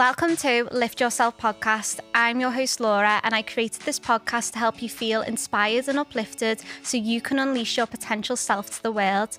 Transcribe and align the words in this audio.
Welcome 0.00 0.34
to 0.36 0.66
Lift 0.72 0.98
Yourself 0.98 1.36
podcast. 1.36 2.00
I'm 2.14 2.40
your 2.40 2.50
host, 2.50 2.80
Laura, 2.80 3.20
and 3.22 3.34
I 3.34 3.42
created 3.42 3.82
this 3.82 4.00
podcast 4.00 4.52
to 4.52 4.58
help 4.58 4.80
you 4.80 4.88
feel 4.88 5.20
inspired 5.20 5.88
and 5.88 5.98
uplifted 5.98 6.62
so 6.82 6.96
you 6.96 7.20
can 7.20 7.38
unleash 7.38 7.76
your 7.76 7.86
potential 7.86 8.34
self 8.34 8.70
to 8.70 8.82
the 8.82 8.92
world. 8.92 9.36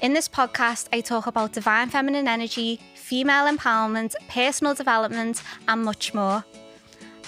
In 0.00 0.14
this 0.14 0.26
podcast, 0.26 0.88
I 0.94 1.02
talk 1.02 1.26
about 1.26 1.52
divine 1.52 1.90
feminine 1.90 2.26
energy, 2.26 2.80
female 2.94 3.54
empowerment, 3.54 4.14
personal 4.30 4.72
development, 4.72 5.42
and 5.68 5.84
much 5.84 6.14
more. 6.14 6.42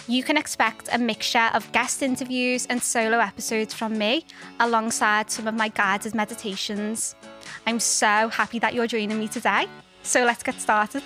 You 0.09 0.23
can 0.23 0.39
expect 0.39 0.89
a 0.91 0.97
mixture 0.97 1.51
of 1.53 1.71
guest 1.73 2.03
interviews 2.03 2.67
and 2.71 2.83
solo 2.83 3.19
episodes 3.19 3.75
from 3.75 3.99
me, 3.99 4.25
alongside 4.59 5.31
some 5.31 5.47
of 5.47 5.55
my 5.55 5.69
guided 5.69 6.15
meditations. 6.15 7.15
I'm 7.67 7.79
so 7.79 8.31
happy 8.31 8.59
that 8.61 8.73
you're 8.73 8.87
joining 8.87 9.19
me 9.19 9.29
today. 9.29 9.67
So 10.03 10.25
let's 10.25 10.43
get 10.43 10.59
started. 10.59 11.03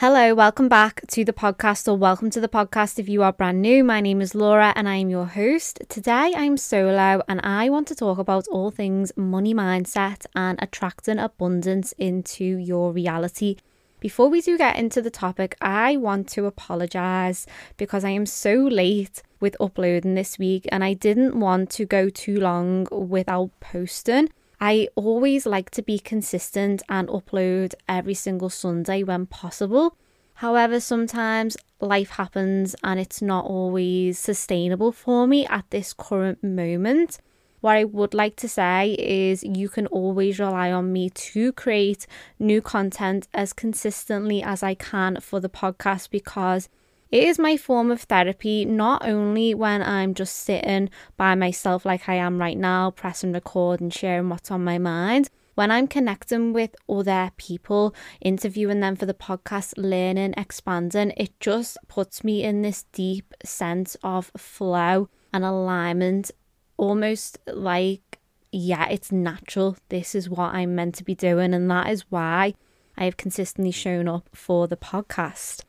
Hello, 0.00 0.34
welcome 0.34 0.66
back 0.66 1.02
to 1.08 1.26
the 1.26 1.32
podcast, 1.34 1.86
or 1.86 1.94
welcome 1.94 2.30
to 2.30 2.40
the 2.40 2.48
podcast 2.48 2.98
if 2.98 3.06
you 3.06 3.22
are 3.22 3.34
brand 3.34 3.60
new. 3.60 3.84
My 3.84 4.00
name 4.00 4.22
is 4.22 4.34
Laura 4.34 4.72
and 4.74 4.88
I 4.88 4.94
am 4.94 5.10
your 5.10 5.26
host. 5.26 5.78
Today 5.90 6.32
I'm 6.34 6.56
solo 6.56 7.22
and 7.28 7.38
I 7.44 7.68
want 7.68 7.86
to 7.88 7.94
talk 7.94 8.16
about 8.16 8.48
all 8.48 8.70
things 8.70 9.12
money 9.14 9.52
mindset 9.52 10.24
and 10.34 10.58
attracting 10.62 11.18
abundance 11.18 11.92
into 11.98 12.42
your 12.46 12.92
reality. 12.92 13.56
Before 14.00 14.30
we 14.30 14.40
do 14.40 14.56
get 14.56 14.78
into 14.78 15.02
the 15.02 15.10
topic, 15.10 15.54
I 15.60 15.98
want 15.98 16.28
to 16.30 16.46
apologize 16.46 17.46
because 17.76 18.02
I 18.02 18.08
am 18.08 18.24
so 18.24 18.54
late 18.54 19.22
with 19.38 19.54
uploading 19.60 20.14
this 20.14 20.38
week 20.38 20.66
and 20.72 20.82
I 20.82 20.94
didn't 20.94 21.38
want 21.38 21.68
to 21.72 21.84
go 21.84 22.08
too 22.08 22.40
long 22.40 22.86
without 22.90 23.50
posting. 23.60 24.30
I 24.60 24.88
always 24.94 25.46
like 25.46 25.70
to 25.70 25.82
be 25.82 25.98
consistent 25.98 26.82
and 26.88 27.08
upload 27.08 27.72
every 27.88 28.12
single 28.12 28.50
Sunday 28.50 29.02
when 29.02 29.24
possible. 29.24 29.96
However, 30.34 30.80
sometimes 30.80 31.56
life 31.80 32.10
happens 32.10 32.76
and 32.84 33.00
it's 33.00 33.22
not 33.22 33.46
always 33.46 34.18
sustainable 34.18 34.92
for 34.92 35.26
me 35.26 35.46
at 35.46 35.64
this 35.70 35.94
current 35.94 36.44
moment. 36.44 37.18
What 37.60 37.76
I 37.76 37.84
would 37.84 38.12
like 38.12 38.36
to 38.36 38.48
say 38.48 38.96
is 38.98 39.42
you 39.42 39.68
can 39.70 39.86
always 39.86 40.38
rely 40.38 40.72
on 40.72 40.92
me 40.92 41.10
to 41.10 41.52
create 41.52 42.06
new 42.38 42.60
content 42.60 43.28
as 43.32 43.52
consistently 43.54 44.42
as 44.42 44.62
I 44.62 44.74
can 44.74 45.20
for 45.20 45.40
the 45.40 45.50
podcast 45.50 46.10
because 46.10 46.68
it 47.10 47.24
is 47.24 47.38
my 47.38 47.56
form 47.56 47.90
of 47.90 48.02
therapy, 48.02 48.64
not 48.64 49.06
only 49.06 49.52
when 49.54 49.82
I'm 49.82 50.14
just 50.14 50.36
sitting 50.36 50.90
by 51.16 51.34
myself 51.34 51.84
like 51.84 52.08
I 52.08 52.14
am 52.14 52.38
right 52.38 52.56
now, 52.56 52.92
pressing 52.92 53.32
record 53.32 53.80
and 53.80 53.92
sharing 53.92 54.28
what's 54.28 54.50
on 54.50 54.62
my 54.62 54.78
mind. 54.78 55.28
When 55.56 55.72
I'm 55.72 55.88
connecting 55.88 56.52
with 56.52 56.76
other 56.88 57.32
people, 57.36 57.94
interviewing 58.20 58.80
them 58.80 58.94
for 58.96 59.06
the 59.06 59.12
podcast, 59.14 59.74
learning, 59.76 60.34
expanding, 60.36 61.12
it 61.16 61.38
just 61.40 61.76
puts 61.88 62.22
me 62.22 62.44
in 62.44 62.62
this 62.62 62.84
deep 62.92 63.34
sense 63.44 63.96
of 64.02 64.30
flow 64.36 65.08
and 65.32 65.44
alignment, 65.44 66.30
almost 66.76 67.38
like, 67.46 68.20
yeah, 68.52 68.88
it's 68.88 69.10
natural. 69.12 69.76
This 69.88 70.14
is 70.14 70.30
what 70.30 70.54
I'm 70.54 70.76
meant 70.76 70.94
to 70.96 71.04
be 71.04 71.14
doing. 71.14 71.54
And 71.54 71.70
that 71.70 71.90
is 71.90 72.04
why 72.08 72.54
I 72.96 73.04
have 73.04 73.16
consistently 73.16 73.72
shown 73.72 74.08
up 74.08 74.28
for 74.32 74.68
the 74.68 74.76
podcast. 74.76 75.64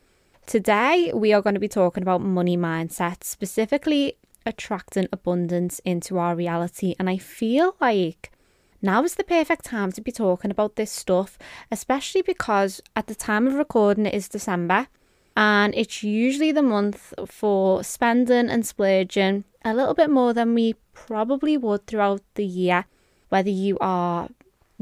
Today, 0.46 1.12
we 1.14 1.32
are 1.32 1.40
going 1.40 1.54
to 1.54 1.60
be 1.60 1.68
talking 1.68 2.02
about 2.02 2.20
money 2.20 2.56
mindset, 2.56 3.24
specifically 3.24 4.16
attracting 4.44 5.08
abundance 5.12 5.78
into 5.84 6.18
our 6.18 6.34
reality. 6.34 6.94
And 6.98 7.08
I 7.08 7.16
feel 7.16 7.76
like 7.80 8.32
now 8.82 9.04
is 9.04 9.14
the 9.14 9.24
perfect 9.24 9.64
time 9.64 9.92
to 9.92 10.00
be 10.00 10.10
talking 10.10 10.50
about 10.50 10.76
this 10.76 10.90
stuff, 10.90 11.38
especially 11.70 12.22
because 12.22 12.82
at 12.96 13.06
the 13.06 13.14
time 13.14 13.46
of 13.46 13.54
recording 13.54 14.04
it 14.06 14.14
is 14.14 14.28
December 14.28 14.88
and 15.36 15.74
it's 15.74 16.02
usually 16.02 16.52
the 16.52 16.62
month 16.62 17.14
for 17.26 17.82
spending 17.84 18.50
and 18.50 18.66
splurging 18.66 19.44
a 19.64 19.72
little 19.72 19.94
bit 19.94 20.10
more 20.10 20.34
than 20.34 20.54
we 20.54 20.74
probably 20.92 21.56
would 21.56 21.86
throughout 21.86 22.20
the 22.34 22.44
year, 22.44 22.84
whether 23.28 23.48
you 23.48 23.78
are 23.80 24.28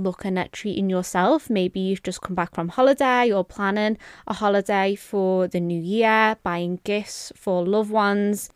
looking 0.02 0.38
at 0.38 0.52
treating 0.52 0.90
yourself. 0.90 1.50
Maybe 1.50 1.80
you've 1.80 2.02
just 2.02 2.20
come 2.20 2.34
back 2.34 2.54
from 2.54 2.68
holiday 2.68 3.30
or 3.32 3.44
planning 3.44 3.98
a 4.26 4.34
holiday 4.34 4.94
for 4.94 5.48
the 5.48 5.60
new 5.60 5.80
year, 5.80 6.36
buying 6.42 6.80
gifts 6.84 7.32
for 7.36 7.64
loved 7.64 7.90
ones. 7.90 8.50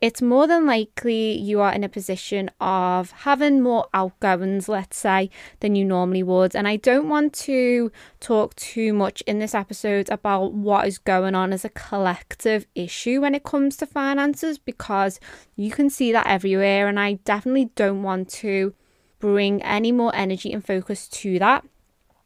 It's 0.00 0.22
more 0.22 0.46
than 0.46 0.64
likely 0.64 1.36
you 1.36 1.60
are 1.60 1.72
in 1.74 1.84
a 1.84 1.88
position 1.88 2.50
of 2.58 3.10
having 3.10 3.60
more 3.60 3.86
outgoings, 3.92 4.66
let's 4.66 4.96
say, 4.96 5.28
than 5.60 5.74
you 5.74 5.84
normally 5.84 6.22
would. 6.22 6.56
And 6.56 6.66
I 6.66 6.76
don't 6.76 7.10
want 7.10 7.34
to 7.34 7.92
talk 8.18 8.56
too 8.56 8.94
much 8.94 9.20
in 9.26 9.40
this 9.40 9.54
episode 9.54 10.08
about 10.08 10.54
what 10.54 10.86
is 10.86 10.96
going 10.96 11.34
on 11.34 11.52
as 11.52 11.66
a 11.66 11.70
collective 11.70 12.66
issue 12.74 13.20
when 13.20 13.34
it 13.34 13.44
comes 13.44 13.76
to 13.76 13.86
finances 13.86 14.58
because 14.58 15.20
you 15.56 15.70
can 15.70 15.90
see 15.90 16.12
that 16.12 16.26
everywhere. 16.26 16.88
And 16.88 16.98
I 16.98 17.14
definitely 17.24 17.66
don't 17.74 18.02
want 18.02 18.30
to 18.30 18.74
bring 19.20 19.62
any 19.62 19.92
more 19.92 20.14
energy 20.14 20.52
and 20.52 20.64
focus 20.64 21.06
to 21.08 21.38
that. 21.38 21.64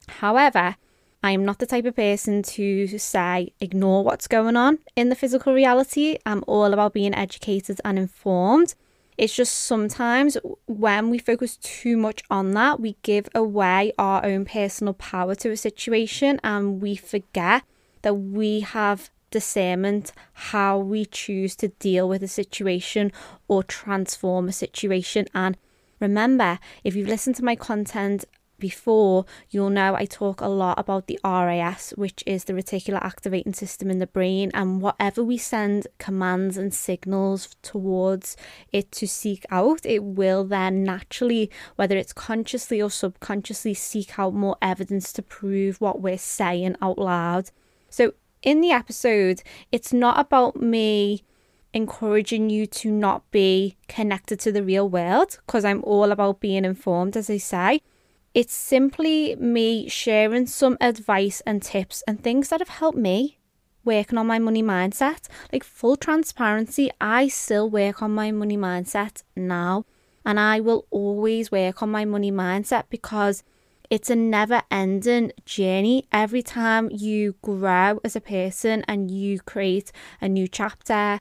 However, 0.09 0.77
I 1.22 1.31
am 1.31 1.44
not 1.44 1.59
the 1.59 1.66
type 1.66 1.87
of 1.87 1.97
person 1.97 2.43
to 2.43 2.99
say 2.99 3.53
ignore 3.60 4.05
what's 4.05 4.28
going 4.28 4.56
on 4.56 4.78
in 4.94 5.09
the 5.09 5.15
physical 5.15 5.55
reality. 5.55 6.19
I'm 6.27 6.44
all 6.47 6.72
about 6.72 6.93
being 6.93 7.15
educated 7.15 7.81
and 7.84 7.99
informed. 7.99 8.75
It's 9.16 9.34
just 9.34 9.55
sometimes 9.55 10.37
when 10.66 11.09
we 11.09 11.19
focus 11.19 11.56
too 11.56 11.97
much 11.97 12.22
on 12.31 12.50
that, 12.53 12.81
we 12.81 12.97
give 13.03 13.28
away 13.34 13.93
our 13.99 14.25
own 14.25 14.44
personal 14.44 14.93
power 14.94 15.34
to 15.37 15.50
a 15.50 15.56
situation 15.56 16.41
and 16.43 16.82
we 16.82 16.97
forget 16.97 17.62
that 18.03 18.15
we 18.15 18.61
have 18.61 19.11
discernment 19.31 20.12
how 20.32 20.78
we 20.78 21.05
choose 21.05 21.56
to 21.56 21.69
deal 21.69 22.09
with 22.09 22.22
a 22.22 22.28
situation 22.28 23.11
or 23.49 23.62
transform 23.62 24.49
a 24.49 24.53
situation. 24.53 25.26
And 25.34 25.56
Remember, 26.00 26.59
if 26.82 26.94
you've 26.94 27.09
listened 27.09 27.37
to 27.37 27.44
my 27.44 27.56
content 27.56 28.25
before, 28.59 29.27
you'll 29.50 29.71
know 29.71 29.94
I 29.94 30.05
talk 30.05 30.41
a 30.41 30.49
lot 30.49 30.78
about 30.78 31.06
the 31.06 31.19
RAS, 31.25 31.91
which 31.97 32.22
is 32.27 32.44
the 32.44 32.53
reticular 32.53 33.03
activating 33.03 33.53
system 33.53 33.91
in 33.91 33.99
the 33.99 34.06
brain, 34.06 34.50
and 34.55 34.81
whatever 34.81 35.22
we 35.22 35.37
send 35.37 35.87
commands 35.99 36.56
and 36.56 36.72
signals 36.72 37.56
towards 37.62 38.37
it 38.72 38.91
to 38.93 39.06
seek 39.06 39.44
out, 39.50 39.84
it 39.84 40.03
will 40.03 40.44
then 40.44 40.84
naturally, 40.84 41.50
whether 41.77 41.97
it's 41.97 42.12
consciously 42.12 42.81
or 42.81 42.91
subconsciously, 42.91 43.75
seek 43.75 44.19
out 44.19 44.34
more 44.34 44.56
evidence 44.62 45.12
to 45.12 45.22
prove 45.22 45.81
what 45.81 46.00
we're 46.00 46.19
saying 46.19 46.76
out 46.81 46.99
loud. 46.99 47.50
So, 47.91 48.15
in 48.43 48.61
the 48.61 48.71
episode, 48.71 49.43
it's 49.72 49.93
not 49.93 50.21
about 50.21 50.56
me 50.56 51.22
encouraging 51.75 52.49
you 52.49 52.67
to 52.67 52.91
not 52.91 53.29
be 53.33 53.77
connected 53.89 54.41
to 54.41 54.53
the 54.53 54.62
real 54.62 54.89
world 54.89 55.39
because 55.45 55.65
I'm 55.65 55.83
all 55.85 56.12
about 56.12 56.41
being 56.41 56.65
informed, 56.65 57.17
as 57.17 57.29
I 57.29 57.37
say. 57.37 57.81
It's 58.33 58.55
simply 58.55 59.37
me 59.37 59.89
sharing 59.89 60.47
some 60.47 60.79
advice 60.81 61.43
and 61.45 61.62
tips 61.62 62.03
and 62.07 62.23
things 62.23 62.49
that 62.49 62.61
have 62.61 62.69
helped 62.69 62.99
me 62.99 63.39
working 63.85 64.19
on 64.19 64.27
my 64.27 64.39
money 64.39 64.62
mindset. 64.62 65.29
Like 65.53 65.65
full 65.65 65.97
transparency, 65.97 66.91
I 67.01 67.29
still 67.29 67.69
work 67.69 68.03
on 68.03 68.12
my 68.12 68.31
money 68.31 68.56
mindset 68.56 69.23
now, 69.37 69.85
and 70.25 70.41
I 70.41 70.61
will 70.61 70.87
always 70.91 71.53
work 71.53 71.83
on 71.83 71.91
my 71.91 72.05
money 72.05 72.33
mindset 72.33 72.85
because 72.89 73.43
it's 73.91 74.11
a 74.11 74.17
never 74.17 74.62
ending 74.71 75.33
journey. 75.45 76.06
Every 76.11 76.43
time 76.43 76.89
you 76.91 77.35
grow 77.43 78.01
as 78.03 78.17
a 78.17 78.21
person 78.21 78.85
and 78.89 79.11
you 79.11 79.41
create 79.41 79.93
a 80.21 80.29
new 80.29 80.49
chapter, 80.49 81.21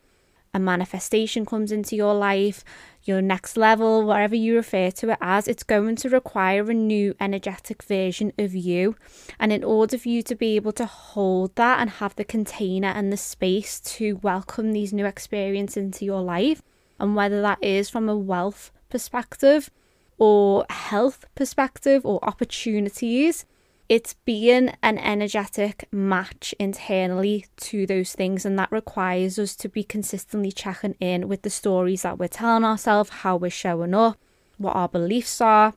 a 0.53 0.59
manifestation 0.59 1.45
comes 1.45 1.71
into 1.71 1.95
your 1.95 2.13
life, 2.13 2.63
your 3.03 3.21
next 3.21 3.57
level, 3.57 4.03
whatever 4.03 4.35
you 4.35 4.55
refer 4.55 4.91
to 4.91 5.09
it 5.11 5.17
as, 5.19 5.47
it's 5.47 5.63
going 5.63 5.95
to 5.97 6.09
require 6.09 6.69
a 6.69 6.73
new 6.73 7.15
energetic 7.19 7.83
version 7.83 8.31
of 8.37 8.53
you. 8.53 8.95
And 9.39 9.51
in 9.51 9.63
order 9.63 9.97
for 9.97 10.09
you 10.09 10.21
to 10.23 10.35
be 10.35 10.55
able 10.55 10.71
to 10.73 10.85
hold 10.85 11.55
that 11.55 11.79
and 11.79 11.89
have 11.89 12.15
the 12.15 12.23
container 12.23 12.89
and 12.89 13.11
the 13.11 13.17
space 13.17 13.79
to 13.81 14.17
welcome 14.17 14.71
these 14.71 14.93
new 14.93 15.05
experiences 15.05 15.77
into 15.77 16.05
your 16.05 16.21
life, 16.21 16.61
and 16.99 17.15
whether 17.15 17.41
that 17.41 17.63
is 17.63 17.89
from 17.89 18.07
a 18.07 18.17
wealth 18.17 18.71
perspective 18.89 19.71
or 20.17 20.65
health 20.69 21.25
perspective 21.35 22.05
or 22.05 22.23
opportunities, 22.23 23.45
it's 23.89 24.13
being 24.25 24.73
an 24.81 24.97
energetic 24.97 25.87
match 25.91 26.55
internally 26.59 27.45
to 27.57 27.85
those 27.85 28.13
things, 28.13 28.45
and 28.45 28.57
that 28.57 28.71
requires 28.71 29.37
us 29.37 29.55
to 29.57 29.69
be 29.69 29.83
consistently 29.83 30.51
checking 30.51 30.95
in 30.99 31.27
with 31.27 31.41
the 31.41 31.49
stories 31.49 32.03
that 32.03 32.17
we're 32.17 32.27
telling 32.27 32.63
ourselves, 32.63 33.09
how 33.09 33.35
we're 33.35 33.51
showing 33.51 33.93
up, 33.93 34.17
what 34.57 34.75
our 34.75 34.87
beliefs 34.87 35.41
are. 35.41 35.73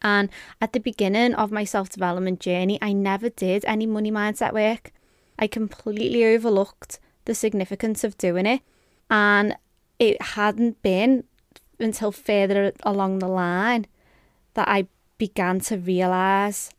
And 0.00 0.30
at 0.60 0.72
the 0.72 0.80
beginning 0.80 1.34
of 1.34 1.52
my 1.52 1.64
self 1.64 1.88
development 1.90 2.40
journey, 2.40 2.78
I 2.80 2.92
never 2.92 3.28
did 3.28 3.64
any 3.66 3.86
money 3.86 4.10
mindset 4.10 4.52
work. 4.52 4.92
I 5.38 5.46
completely 5.46 6.24
overlooked 6.24 6.98
the 7.26 7.34
significance 7.34 8.04
of 8.04 8.16
doing 8.16 8.46
it, 8.46 8.62
and 9.10 9.56
it 9.98 10.20
hadn't 10.22 10.82
been 10.82 11.24
until 11.78 12.10
further 12.10 12.72
along 12.82 13.18
the 13.18 13.28
line 13.28 13.86
that 14.54 14.68
I 14.68 14.86
began 15.18 15.60
to 15.60 15.76
realize 15.76 16.70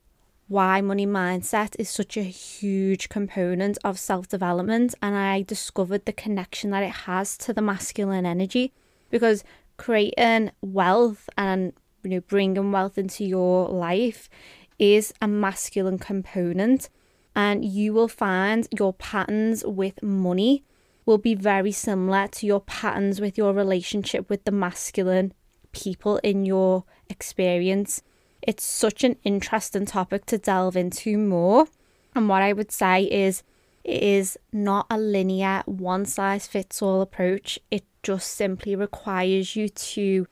why 0.50 0.81
money 0.81 1.06
mindset 1.07 1.75
is 1.80 1.90
such 1.90 2.18
a 2.18 2.24
huge 2.24 3.07
component 3.07 3.78
of 3.84 3.98
self 3.98 4.28
development. 4.28 4.96
And 5.01 5.16
I 5.16 5.44
discovered 5.44 6.06
the 6.06 6.13
connection 6.13 6.72
that 6.72 6.84
it 6.84 6.92
has 7.07 7.38
to 7.40 7.54
the 7.54 7.62
masculine 7.62 8.25
energy 8.25 8.74
because 9.10 9.44
creating 9.78 10.51
wealth 10.62 11.30
and 11.38 11.72
you 12.04 12.10
know 12.10 12.19
bringing 12.22 12.72
wealth 12.72 12.98
into 12.98 13.24
your 13.24 13.69
life 13.69 14.30
is 14.78 15.13
a 15.22 15.28
masculine 15.28 15.98
component 15.98 16.90
and 17.36 17.63
you 17.63 17.94
will 17.94 18.07
find 18.07 18.68
your 18.78 18.94
patterns 18.94 19.63
with 19.66 20.02
money 20.04 20.63
will 21.06 21.18
be 21.18 21.36
very 21.36 21.72
similar 21.72 22.28
to 22.28 22.45
your 22.45 22.60
patterns 22.60 23.22
with 23.22 23.38
your 23.38 23.54
relationship 23.54 24.30
with 24.30 24.44
the 24.44 24.52
masculine 24.52 25.34
people 25.72 26.18
in 26.18 26.45
your 26.45 26.84
experience. 27.10 28.02
It's 28.41 28.63
such 28.63 29.03
an 29.03 29.18
interesting 29.24 29.86
topic 29.86 30.25
to 30.27 30.38
delve 30.38 30.77
into 30.77 31.18
more. 31.18 31.68
And 32.15 32.30
what 32.30 32.41
I 32.41 32.53
would 32.53 32.71
say 32.71 33.03
is, 33.03 33.44
it 33.83 34.03
is 34.03 34.38
not 34.51 34.86
a 34.89 34.97
linear, 34.97 35.63
one 35.65 36.06
size 36.06 36.47
fits 36.47 36.81
all 36.81 37.01
approach. 37.01 37.59
It 37.71 37.86
just 38.03 38.31
simply 38.31 38.75
requires 38.75 39.56
you 39.56 39.69
to 39.69 40.27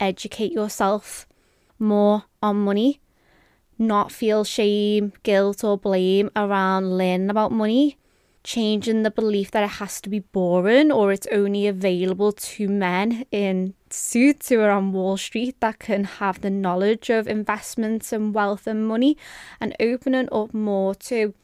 educate 0.00 0.52
yourself 0.52 1.26
more 1.78 2.24
on 2.42 2.56
money, 2.56 3.00
not 3.78 4.12
feel 4.12 4.44
shame, 4.44 5.12
guilt, 5.22 5.64
or 5.64 5.76
blame 5.76 6.30
around 6.36 6.96
learning 6.96 7.30
about 7.30 7.52
money, 7.52 7.96
changing 8.44 9.02
the 9.02 9.10
belief 9.10 9.50
that 9.52 9.64
it 9.64 9.76
has 9.78 10.00
to 10.00 10.08
be 10.08 10.18
boring 10.20 10.90
or 10.90 11.12
it's 11.12 11.26
only 11.30 11.66
available 11.66 12.32
to 12.32 12.68
men 12.68 13.24
in 13.30 13.74
suits 13.90 14.48
who 14.48 14.60
are 14.60 14.70
on 14.70 14.92
Wall 14.92 15.16
Street 15.16 15.60
that 15.60 15.78
can 15.78 16.04
have 16.04 16.40
the 16.40 16.50
knowledge 16.50 17.10
of 17.10 17.28
investments 17.28 18.12
and 18.12 18.34
wealth 18.34 18.66
and 18.66 18.86
money 18.86 19.16
and 19.60 19.76
opening 19.78 20.28
up 20.32 20.52
more 20.52 20.94
to 20.94 21.34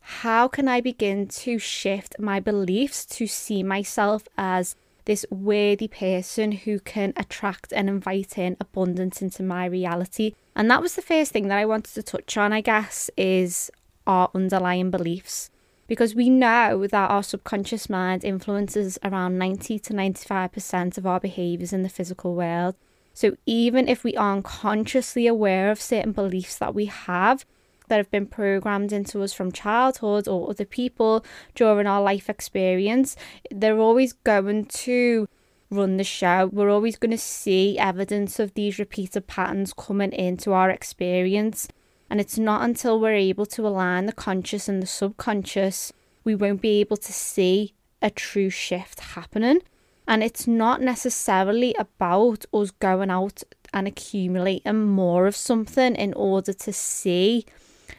how 0.00 0.48
can 0.48 0.68
I 0.68 0.80
begin 0.80 1.28
to 1.28 1.58
shift 1.58 2.18
my 2.18 2.40
beliefs 2.40 3.04
to 3.06 3.26
see 3.26 3.62
myself 3.62 4.26
as 4.36 4.74
this 5.04 5.24
worthy 5.30 5.88
person 5.88 6.52
who 6.52 6.80
can 6.80 7.12
attract 7.16 7.72
and 7.72 7.88
invite 7.88 8.36
in 8.36 8.56
abundance 8.60 9.22
into 9.22 9.42
my 9.42 9.64
reality. 9.64 10.34
And 10.54 10.70
that 10.70 10.82
was 10.82 10.96
the 10.96 11.02
first 11.02 11.32
thing 11.32 11.48
that 11.48 11.58
I 11.58 11.64
wanted 11.64 11.94
to 11.94 12.02
touch 12.02 12.36
on, 12.36 12.52
I 12.52 12.60
guess, 12.60 13.10
is 13.16 13.70
our 14.06 14.30
underlying 14.34 14.90
beliefs 14.90 15.50
because 15.88 16.14
we 16.14 16.30
know 16.30 16.86
that 16.86 17.10
our 17.10 17.22
subconscious 17.22 17.90
mind 17.90 18.24
influences 18.24 18.98
around 19.02 19.38
90 19.38 19.78
to 19.80 19.92
95% 19.92 20.98
of 20.98 21.06
our 21.06 21.18
behaviors 21.18 21.72
in 21.72 21.82
the 21.82 21.88
physical 21.88 22.34
world. 22.34 22.76
So 23.14 23.36
even 23.46 23.88
if 23.88 24.04
we 24.04 24.14
aren't 24.14 24.44
consciously 24.44 25.26
aware 25.26 25.72
of 25.72 25.80
certain 25.80 26.12
beliefs 26.12 26.56
that 26.58 26.74
we 26.74 26.84
have 26.84 27.44
that 27.88 27.96
have 27.96 28.10
been 28.10 28.26
programmed 28.26 28.92
into 28.92 29.22
us 29.22 29.32
from 29.32 29.50
childhood 29.50 30.28
or 30.28 30.50
other 30.50 30.66
people 30.66 31.24
during 31.54 31.86
our 31.86 32.02
life 32.02 32.28
experience, 32.28 33.16
they're 33.50 33.78
always 33.78 34.12
going 34.12 34.66
to 34.66 35.26
run 35.70 35.96
the 35.96 36.04
show. 36.04 36.50
We're 36.52 36.70
always 36.70 36.96
going 36.96 37.10
to 37.10 37.18
see 37.18 37.78
evidence 37.78 38.38
of 38.38 38.54
these 38.54 38.78
repeated 38.78 39.26
patterns 39.26 39.72
coming 39.72 40.12
into 40.12 40.52
our 40.52 40.70
experience. 40.70 41.66
And 42.10 42.20
it's 42.20 42.38
not 42.38 42.62
until 42.62 43.00
we're 43.00 43.14
able 43.14 43.46
to 43.46 43.66
align 43.66 44.06
the 44.06 44.12
conscious 44.12 44.68
and 44.68 44.82
the 44.82 44.86
subconscious, 44.86 45.92
we 46.24 46.34
won't 46.34 46.62
be 46.62 46.80
able 46.80 46.96
to 46.96 47.12
see 47.12 47.74
a 48.00 48.10
true 48.10 48.50
shift 48.50 49.00
happening. 49.00 49.60
And 50.06 50.22
it's 50.22 50.46
not 50.46 50.80
necessarily 50.80 51.74
about 51.78 52.46
us 52.52 52.70
going 52.70 53.10
out 53.10 53.42
and 53.74 53.86
accumulating 53.86 54.86
more 54.86 55.26
of 55.26 55.36
something 55.36 55.94
in 55.96 56.14
order 56.14 56.54
to 56.54 56.72
see 56.72 57.44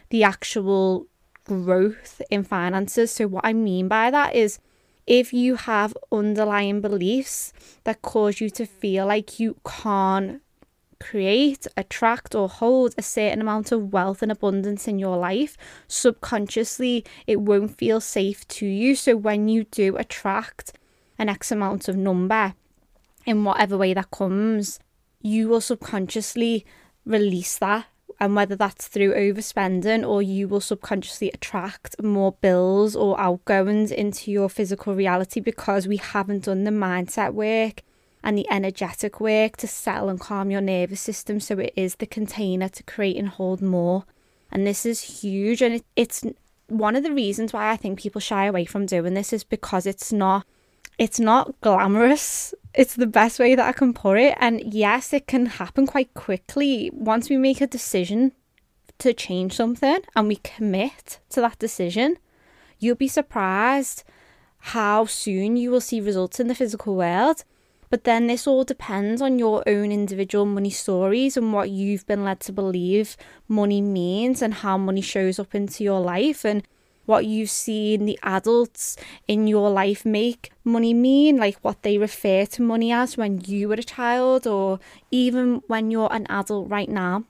the 0.10 0.24
actual 0.24 1.06
growth 1.44 2.22
in 2.30 2.44
finances. 2.44 3.12
So, 3.12 3.28
what 3.28 3.46
I 3.46 3.54
mean 3.54 3.88
by 3.88 4.10
that 4.12 4.36
is 4.36 4.60
if 5.06 5.34
you 5.34 5.56
have 5.56 5.98
underlying 6.12 6.82
beliefs 6.82 7.54
that 7.84 8.02
cause 8.02 8.40
you 8.40 8.50
to 8.52 8.66
feel 8.66 9.08
like 9.08 9.40
you 9.40 9.58
can't 9.66 10.42
create, 11.00 11.66
attract, 11.78 12.36
or 12.36 12.50
hold 12.50 12.94
a 12.98 13.02
certain 13.02 13.42
amount 13.42 13.72
of 13.72 13.94
wealth 13.94 14.22
and 14.22 14.32
abundance 14.32 14.88
in 14.88 15.00
your 15.00 15.18
life, 15.18 15.58
subconsciously 15.88 17.06
it 17.26 17.42
won't 17.42 17.78
feel 17.78 18.02
safe 18.02 18.48
to 18.50 18.66
you. 18.66 18.96
So 18.96 19.16
when 19.16 19.48
you 19.48 19.64
do 19.66 19.98
attract 19.98 20.74
an 21.18 21.30
X 21.30 21.52
amount 21.52 21.88
of 21.88 21.96
number 21.96 22.54
in 23.26 23.44
whatever 23.44 23.78
way 23.78 23.94
that 23.94 24.12
comes, 24.12 24.80
you 25.22 25.48
will 25.48 25.62
subconsciously 25.62 26.66
release 27.06 27.58
that. 27.58 27.86
And 28.22 28.36
whether 28.36 28.58
that's 28.58 28.88
through 28.88 29.14
overspending 29.14 30.06
or 30.06 30.22
you 30.22 30.50
will 30.50 30.60
subconsciously 30.60 31.32
attract 31.32 32.04
more 32.04 32.34
bills 32.34 32.94
or 32.94 33.18
outgoings 33.18 33.92
into 33.92 34.30
your 34.30 34.50
physical 34.50 34.94
reality 34.94 35.40
because 35.40 35.88
we 35.88 35.98
haven't 35.98 36.44
done 36.44 36.66
the 36.66 36.72
mindset 36.72 37.34
work 37.34 37.82
and 38.24 38.38
the 38.38 38.50
energetic 38.52 39.20
work 39.20 39.58
to 39.58 39.68
settle 39.68 40.10
and 40.10 40.20
calm 40.20 40.52
your 40.52 40.62
nervous 40.62 41.02
system 41.02 41.40
so 41.40 41.58
it 41.60 41.74
is 41.76 41.96
the 41.96 42.06
container 42.06 42.70
to 42.70 42.84
create 42.84 43.18
and 43.18 43.30
hold 43.30 43.62
more. 43.62 44.06
And 44.52 44.66
this 44.66 44.86
is 44.86 45.22
huge. 45.22 45.62
And 45.62 45.76
it, 45.76 45.86
it's 45.96 46.26
one 46.68 46.96
of 46.96 47.04
the 47.04 47.14
reasons 47.14 47.54
why 47.54 47.72
I 47.72 47.78
think 47.78 48.00
people 48.00 48.22
shy 48.22 48.46
away 48.46 48.66
from 48.66 48.86
doing 48.86 49.14
this 49.14 49.34
is 49.34 49.44
because 49.44 49.86
it's 49.86 50.12
not 50.12 50.46
it's 50.98 51.20
not 51.20 51.60
glamorous. 51.62 52.54
It's 52.74 52.96
the 52.96 53.08
best 53.08 53.40
way 53.40 53.56
that 53.56 53.66
I 53.66 53.72
can 53.72 53.94
put 53.94 54.18
it. 54.18 54.36
And 54.38 54.74
yes, 54.74 55.14
it 55.14 55.28
can 55.28 55.46
happen 55.46 55.88
quite 55.88 56.14
quickly 56.14 56.92
once 56.94 57.30
we 57.30 57.38
make 57.38 57.62
a 57.62 57.68
decision 57.68 58.34
to 58.98 59.14
change 59.14 59.54
something 59.54 60.00
and 60.14 60.28
we 60.28 60.36
commit 60.36 61.20
to 61.30 61.40
that 61.40 61.58
decision. 61.58 62.18
You'll 62.80 62.96
be 62.96 63.08
surprised 63.08 64.04
how 64.60 65.06
soon 65.06 65.56
you 65.56 65.72
will 65.72 65.82
see 65.82 66.02
results 66.02 66.40
in 66.40 66.48
the 66.48 66.56
physical 66.56 66.96
world. 66.96 67.46
But 67.90 68.04
then 68.04 68.28
this 68.28 68.46
all 68.46 68.64
depends 68.64 69.22
on 69.22 69.40
your 69.40 69.64
own 69.68 69.92
individual 69.92 70.46
money 70.46 70.70
stories 70.70 71.36
and 71.36 71.54
what 71.54 71.72
you've 71.72 72.06
been 72.06 72.24
led 72.24 72.40
to 72.42 72.52
believe 72.52 73.18
money 73.48 73.82
means 73.82 74.42
and 74.42 74.54
how 74.54 74.78
money 74.78 75.02
shows 75.02 75.40
up 75.40 75.56
into 75.56 75.84
your 75.84 76.00
life 76.00 76.46
and 76.46 76.64
what 77.08 77.26
you've 77.26 77.50
seen 77.50 78.06
the 78.06 78.20
adults 78.22 78.96
in 79.28 79.48
your 79.48 79.72
life 79.72 80.06
make 80.06 80.52
money 80.64 80.94
mean, 80.94 81.38
like 81.38 81.58
what 81.64 81.82
they 81.82 81.98
refer 81.98 82.46
to 82.46 82.62
money 82.62 82.92
as 82.92 83.18
when 83.18 83.42
you 83.46 83.68
were 83.68 83.74
a 83.76 83.84
child 83.84 84.46
or 84.46 84.80
even 85.10 85.64
when 85.66 85.90
you're 85.90 86.14
an 86.14 86.28
adult 86.30 86.70
right 86.70 86.90
now 86.90 87.24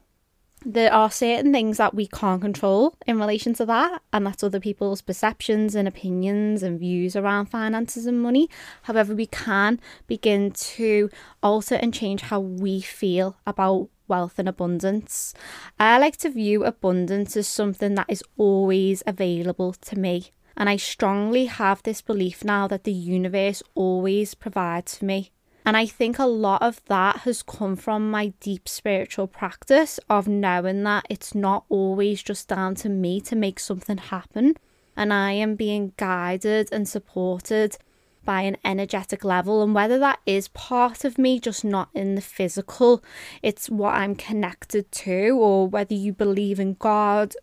there 0.66 0.94
are 0.94 1.10
certain 1.10 1.54
things 1.54 1.78
that 1.78 1.94
we 1.94 2.08
can't 2.08 2.42
control 2.42 2.96
in 3.08 3.20
relation 3.20 3.54
to 3.56 3.66
that, 3.66 4.02
and 4.12 4.26
that's 4.26 4.44
other 4.44 4.60
people's 4.60 5.02
perceptions 5.02 5.74
and 5.76 5.88
opinions 5.88 6.64
and 6.64 6.80
views 6.80 7.16
around 7.16 7.48
finances 7.48 8.06
and 8.06 8.22
money. 8.22 8.50
However, 8.84 9.16
we 9.16 9.26
can 9.26 9.80
begin 10.08 10.52
to 10.52 11.10
alter 11.42 11.76
and 11.76 11.94
change 11.94 12.22
how 12.24 12.40
we 12.40 12.82
feel 12.82 13.38
about 13.48 13.90
wealth 14.08 14.40
and 14.40 14.50
abundance. 14.50 15.34
I 15.80 15.98
like 16.00 16.18
to 16.18 16.30
view 16.30 16.66
abundance 16.66 17.38
as 17.38 17.48
something 17.48 17.96
that 17.96 18.08
is 18.10 18.24
always 18.38 19.02
available 19.08 19.74
to 19.74 19.98
me. 19.98 20.32
And 20.58 20.70
I 20.70 20.76
strongly 20.76 21.46
have 21.46 21.82
this 21.84 22.02
belief 22.02 22.44
now 22.44 22.68
that 22.68 22.84
the 22.84 22.92
universe 22.92 23.64
always 23.76 24.34
provides 24.34 24.98
for 24.98 25.06
me. 25.06 25.32
And 25.70 25.78
I 25.78 25.86
think 25.86 26.18
a 26.18 26.26
lot 26.26 26.64
of 26.64 26.84
that 26.86 27.18
has 27.18 27.44
come 27.44 27.76
from 27.76 28.10
my 28.10 28.34
deep 28.40 28.68
spiritual 28.68 29.28
practice 29.28 30.00
of 30.10 30.28
knowing 30.28 30.82
that 30.86 31.06
it's 31.12 31.36
not 31.36 31.66
always 31.70 32.24
just 32.24 32.48
down 32.48 32.74
to 32.78 32.90
me 32.90 33.22
to 33.22 33.36
make 33.36 33.60
something 33.60 34.00
happen. 34.00 34.56
And 34.98 35.14
I 35.14 35.34
am 35.34 35.54
being 35.54 35.94
guided 35.96 36.70
and 36.72 36.90
supported 36.90 37.78
by 38.26 38.42
an 38.42 38.58
energetic 38.66 39.24
level. 39.24 39.62
And 39.62 39.76
whether 39.76 40.00
that 40.00 40.22
is 40.26 40.48
part 40.48 41.06
of 41.06 41.20
me, 41.20 41.40
just 41.40 41.64
not 41.64 41.90
in 41.94 42.16
the 42.16 42.22
physical, 42.22 43.04
it's 43.44 43.70
what 43.70 43.94
I'm 43.94 44.16
connected 44.16 44.92
to, 44.92 45.38
or 45.40 45.68
whether 45.68 45.94
you 45.94 46.14
believe 46.14 46.60
in 46.60 46.78
God, 46.80 47.36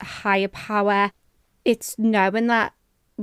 higher 0.00 0.46
power, 0.46 1.10
it's 1.64 1.98
knowing 1.98 2.46
that 2.46 2.74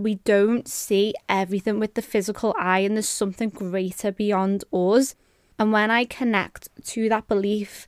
we 0.03 0.15
don't 0.15 0.67
see 0.67 1.13
everything 1.27 1.79
with 1.79 1.93
the 1.93 2.01
physical 2.01 2.55
eye 2.59 2.79
and 2.79 2.95
there's 2.95 3.09
something 3.09 3.49
greater 3.49 4.11
beyond 4.11 4.63
us. 4.71 5.15
And 5.57 5.71
when 5.71 5.91
I 5.91 6.05
connect 6.05 6.69
to 6.85 7.09
that 7.09 7.27
belief, 7.27 7.87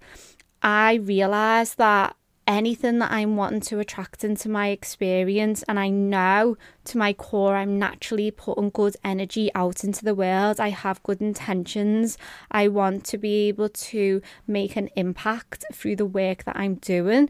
I 0.62 0.96
realize 0.96 1.76
that 1.76 2.16
anything 2.48 3.00
that 3.00 3.12
I'm 3.12 3.38
wanting 3.38 3.62
to 3.62 3.80
attract 3.80 4.24
into 4.24 4.50
my 4.50 4.70
experience, 4.70 5.64
and 5.70 5.80
I 5.80 5.90
know 5.90 6.58
to 6.86 6.98
my 6.98 7.14
core 7.14 7.56
I'm 7.56 7.80
naturally 7.80 8.30
putting 8.32 8.70
good 8.70 8.98
energy 9.04 9.50
out 9.56 9.84
into 9.84 10.04
the 10.04 10.16
world. 10.16 10.60
I 10.60 10.70
have 10.70 11.04
good 11.04 11.22
intentions. 11.22 12.18
I 12.52 12.68
want 12.68 13.06
to 13.06 13.18
be 13.18 13.48
able 13.48 13.70
to 13.70 14.22
make 14.48 14.76
an 14.76 14.90
impact 14.96 15.66
through 15.74 15.96
the 15.96 16.06
work 16.06 16.44
that 16.44 16.58
I'm 16.58 16.76
doing. 16.76 17.30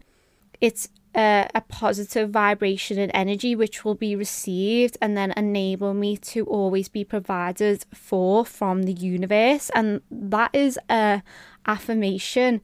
It's 0.59 0.89
a, 1.15 1.50
a 1.53 1.62
positive 1.62 2.30
vibration 2.30 2.98
and 2.98 3.12
energy 3.13 3.56
which 3.56 3.84
will 3.84 3.96
be 3.96 4.15
received 4.15 4.98
and 5.01 5.18
then 5.18 5.34
enable 5.36 5.94
me 5.94 6.18
to 6.18 6.46
always 6.46 6.88
be 6.89 7.03
provided 7.03 7.86
for 7.94 8.46
from 8.46 8.84
the 8.84 8.94
universe 8.94 9.70
and 9.75 10.01
that 10.10 10.50
is 10.53 10.80
a 10.89 11.22
affirmation 11.65 12.62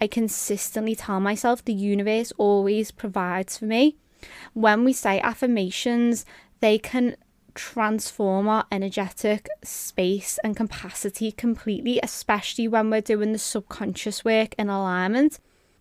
I 0.00 0.06
consistently 0.06 0.94
tell 0.94 1.20
myself 1.20 1.64
the 1.64 1.72
universe 1.72 2.32
always 2.38 2.90
provides 2.90 3.58
for 3.58 3.64
me. 3.64 3.96
When 4.52 4.84
we 4.84 4.92
say 4.92 5.20
affirmations, 5.20 6.24
they 6.60 6.78
can 6.78 7.16
transform 7.54 8.46
our 8.48 8.64
energetic 8.70 9.48
space 9.64 10.38
and 10.44 10.56
capacity 10.56 11.32
completely, 11.32 11.98
especially 12.02 12.68
when 12.68 12.90
we're 12.90 13.00
doing 13.00 13.32
the 13.32 13.38
subconscious 13.38 14.24
work 14.24 14.54
in 14.58 14.68
alignment. 14.68 15.40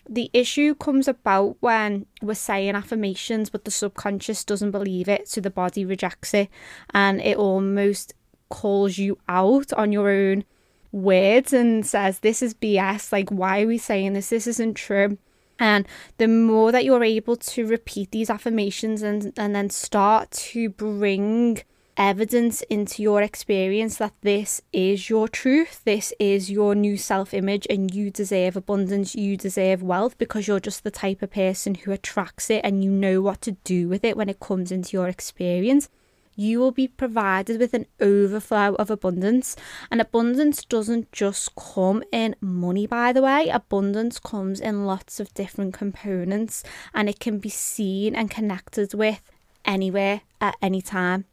The 0.10 0.30
issue 0.34 0.76
comes 0.76 1.08
about 1.08 1.58
when 1.60 2.06
we're 2.22 2.34
saying 2.34 2.76
affirmations, 2.76 3.50
but 3.50 3.66
the 3.66 3.72
subconscious 3.72 4.44
doesn't 4.44 4.72
believe 4.72 5.10
it, 5.10 5.28
so 5.28 5.42
the 5.42 5.50
body 5.50 5.84
rejects 5.86 6.34
it, 6.34 6.50
and 6.94 7.22
it 7.22 7.38
almost 7.38 8.14
calls 8.50 8.98
you 8.98 9.18
out 9.28 9.74
on 9.74 9.92
your 9.92 10.10
own 10.10 10.46
words 10.92 11.54
and 11.54 11.86
says, 11.86 12.20
This 12.20 12.42
is 12.42 12.54
BS. 12.54 13.12
Like, 13.12 13.30
why 13.30 13.62
are 13.62 13.68
we 13.68 13.78
saying 13.78 14.14
this? 14.14 14.30
This 14.30 14.48
isn't 14.48 14.76
true. 14.76 15.18
And 15.60 15.88
the 16.18 16.28
more 16.28 16.72
that 16.72 16.86
you're 16.86 17.04
able 17.04 17.36
to 17.36 17.66
repeat 17.66 18.12
these 18.12 18.30
affirmations 18.30 19.02
and, 19.02 19.34
and 19.38 19.56
then 19.56 19.70
start 19.70 20.32
to 20.32 20.70
bring 20.70 21.60
evidence 21.98 22.62
into 22.64 23.02
your 23.02 23.22
experience 23.22 23.98
that 23.98 24.14
this 24.22 24.62
is 24.72 25.10
your 25.10 25.28
truth, 25.28 25.82
this 25.84 26.14
is 26.20 26.50
your 26.50 26.76
new 26.76 26.96
self 26.96 27.34
image, 27.34 27.68
and 27.70 27.94
you 27.94 28.12
deserve 28.12 28.56
abundance, 28.56 29.16
you 29.16 29.36
deserve 29.36 29.84
wealth 29.84 30.18
because 30.18 30.48
you're 30.48 30.60
just 30.60 30.84
the 30.84 30.92
type 30.92 31.22
of 31.22 31.32
person 31.32 31.76
who 31.76 31.92
attracts 31.92 32.50
it 32.50 32.62
and 32.64 32.84
you 32.84 32.92
know 32.92 33.22
what 33.22 33.42
to 33.42 33.52
do 33.64 33.90
with 33.90 34.06
it 34.06 34.16
when 34.16 34.30
it 34.30 34.40
comes 34.40 34.72
into 34.72 34.96
your 34.96 35.08
experience 35.08 35.90
you 36.38 36.60
will 36.60 36.72
be 36.72 36.88
provided 36.88 37.60
with 37.60 37.74
an 37.74 37.88
overflow 38.00 38.76
of 38.76 38.92
abundance. 38.92 39.56
And 39.90 40.00
abundance 40.00 40.64
doesn't 40.64 41.12
just 41.12 41.56
come 41.56 42.04
in 42.12 42.36
money, 42.40 42.86
by 42.86 43.12
the 43.12 43.24
way, 43.24 43.50
abundance 43.50 44.20
comes 44.20 44.62
in 44.62 44.86
lots 44.86 45.20
of 45.20 45.34
different 45.34 45.74
components 45.74 46.64
and 46.94 47.10
it 47.10 47.20
can 47.20 47.40
be 47.40 47.50
seen 47.50 48.16
and 48.16 48.30
connected 48.30 48.94
with 48.94 49.32
anywhere 49.66 50.22
at 50.40 50.56
any 50.62 50.82
time. 50.82 51.26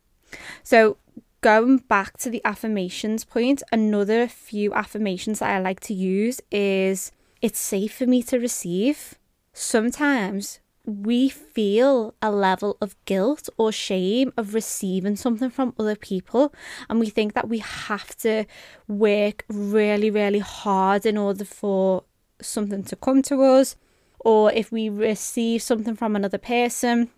So, 0.62 0.96
going 1.40 1.78
back 1.78 2.16
to 2.18 2.30
the 2.30 2.40
affirmations 2.44 3.24
point, 3.24 3.62
another 3.70 4.26
few 4.28 4.72
affirmations 4.72 5.40
that 5.40 5.50
I 5.50 5.58
like 5.60 5.80
to 5.80 5.94
use 5.94 6.40
is 6.50 7.12
it's 7.42 7.60
safe 7.60 7.94
for 7.94 8.06
me 8.06 8.22
to 8.24 8.38
receive. 8.38 9.14
Sometimes 9.52 10.60
we 10.86 11.28
feel 11.28 12.14
a 12.20 12.30
level 12.30 12.76
of 12.80 12.96
guilt 13.04 13.48
or 13.56 13.72
shame 13.72 14.32
of 14.36 14.54
receiving 14.54 15.16
something 15.16 15.50
from 15.50 15.74
other 15.78 15.96
people 15.96 16.54
and 16.88 17.00
we 17.00 17.08
think 17.08 17.32
that 17.32 17.48
we 17.48 17.58
have 17.58 18.14
to 18.16 18.44
work 18.86 19.44
really 19.48 20.10
really 20.10 20.40
hard 20.40 21.06
in 21.06 21.16
order 21.16 21.44
for 21.44 22.04
something 22.42 22.84
to 22.84 22.96
come 22.96 23.22
to 23.22 23.42
us 23.42 23.76
or 24.20 24.52
if 24.52 24.70
we 24.70 24.90
receive 24.90 25.62
something 25.62 25.96
from 25.96 26.14
another 26.14 26.38
person 26.38 27.08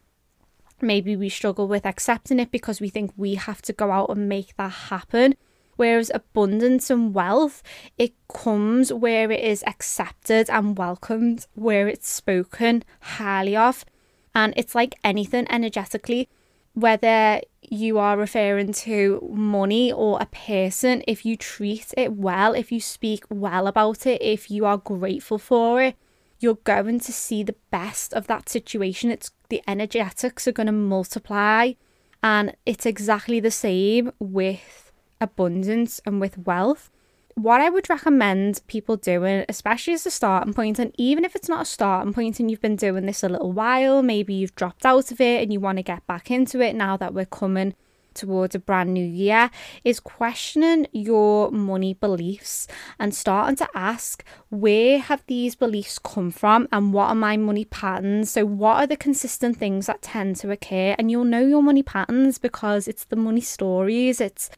maybe 0.80 1.16
we 1.16 1.28
struggle 1.28 1.68
with 1.68 1.86
accepting 1.86 2.38
it 2.38 2.50
because 2.50 2.80
we 2.80 2.88
think 2.88 3.12
we 3.16 3.34
have 3.34 3.62
to 3.62 3.72
go 3.72 3.90
out 3.90 4.10
and 4.10 4.28
make 4.28 4.56
that 4.56 4.72
happen 4.90 5.34
Whereas 5.76 6.10
abundance 6.12 6.90
and 6.90 7.14
wealth, 7.14 7.62
it 7.98 8.14
comes 8.28 8.92
where 8.92 9.30
it 9.30 9.40
is 9.40 9.62
accepted 9.66 10.50
and 10.50 10.76
welcomed, 10.76 11.46
where 11.54 11.86
it's 11.86 12.08
spoken 12.08 12.82
highly 13.00 13.54
of. 13.54 13.84
And 14.34 14.52
it's 14.56 14.74
like 14.74 14.94
anything 15.04 15.46
energetically, 15.50 16.28
whether 16.72 17.40
you 17.60 17.98
are 17.98 18.16
referring 18.16 18.72
to 18.72 19.28
money 19.32 19.92
or 19.92 20.20
a 20.20 20.26
person, 20.26 21.02
if 21.06 21.24
you 21.24 21.36
treat 21.36 21.92
it 21.96 22.12
well, 22.14 22.54
if 22.54 22.72
you 22.72 22.80
speak 22.80 23.24
well 23.28 23.66
about 23.66 24.06
it, 24.06 24.20
if 24.22 24.50
you 24.50 24.64
are 24.66 24.78
grateful 24.78 25.38
for 25.38 25.82
it, 25.82 25.96
you're 26.40 26.58
going 26.64 27.00
to 27.00 27.12
see 27.12 27.42
the 27.42 27.56
best 27.70 28.12
of 28.14 28.26
that 28.26 28.48
situation. 28.48 29.10
It's 29.10 29.30
the 29.48 29.62
energetics 29.66 30.46
are 30.46 30.52
going 30.52 30.66
to 30.66 30.72
multiply. 30.72 31.72
And 32.22 32.56
it's 32.64 32.86
exactly 32.86 33.40
the 33.40 33.50
same 33.50 34.12
with 34.18 34.92
abundance 35.20 36.00
and 36.04 36.20
with 36.20 36.38
wealth, 36.38 36.90
what 37.36 37.60
I 37.60 37.68
would 37.68 37.90
recommend 37.90 38.62
people 38.66 38.96
doing, 38.96 39.44
especially 39.48 39.92
as 39.92 40.06
a 40.06 40.10
starting 40.10 40.54
point, 40.54 40.78
and 40.78 40.92
even 40.96 41.22
if 41.24 41.36
it's 41.36 41.50
not 41.50 41.62
a 41.62 41.66
starting 41.66 42.14
point 42.14 42.40
and 42.40 42.50
you've 42.50 42.62
been 42.62 42.76
doing 42.76 43.04
this 43.04 43.22
a 43.22 43.28
little 43.28 43.52
while, 43.52 44.02
maybe 44.02 44.32
you've 44.32 44.54
dropped 44.54 44.86
out 44.86 45.12
of 45.12 45.20
it 45.20 45.42
and 45.42 45.52
you 45.52 45.60
want 45.60 45.76
to 45.76 45.82
get 45.82 46.06
back 46.06 46.30
into 46.30 46.60
it 46.60 46.74
now 46.74 46.96
that 46.96 47.12
we're 47.12 47.26
coming 47.26 47.74
towards 48.16 48.54
a 48.54 48.58
brand 48.58 48.92
new 48.92 49.04
year, 49.04 49.50
is 49.84 50.00
questioning 50.00 50.86
your 50.92 51.50
money 51.50 51.94
beliefs 51.94 52.66
and 52.98 53.14
starting 53.14 53.56
to 53.56 53.68
ask 53.74 54.24
where 54.48 54.98
have 54.98 55.22
these 55.26 55.54
beliefs 55.54 55.98
come 55.98 56.30
from 56.30 56.68
and 56.72 56.92
what 56.92 57.08
are 57.10 57.14
my 57.14 57.36
money 57.36 57.64
patterns? 57.64 58.30
So, 58.30 58.44
what 58.44 58.76
are 58.76 58.86
the 58.86 58.96
consistent 58.96 59.56
things 59.56 59.86
that 59.86 60.02
tend 60.02 60.36
to 60.36 60.50
occur? 60.50 60.96
And 60.98 61.10
you'll 61.10 61.24
know 61.24 61.46
your 61.46 61.62
money 61.62 61.82
patterns 61.82 62.38
because 62.38 62.88
it's 62.88 63.04
the 63.04 63.16
money 63.16 63.40
stories, 63.40 64.20
it's 64.20 64.50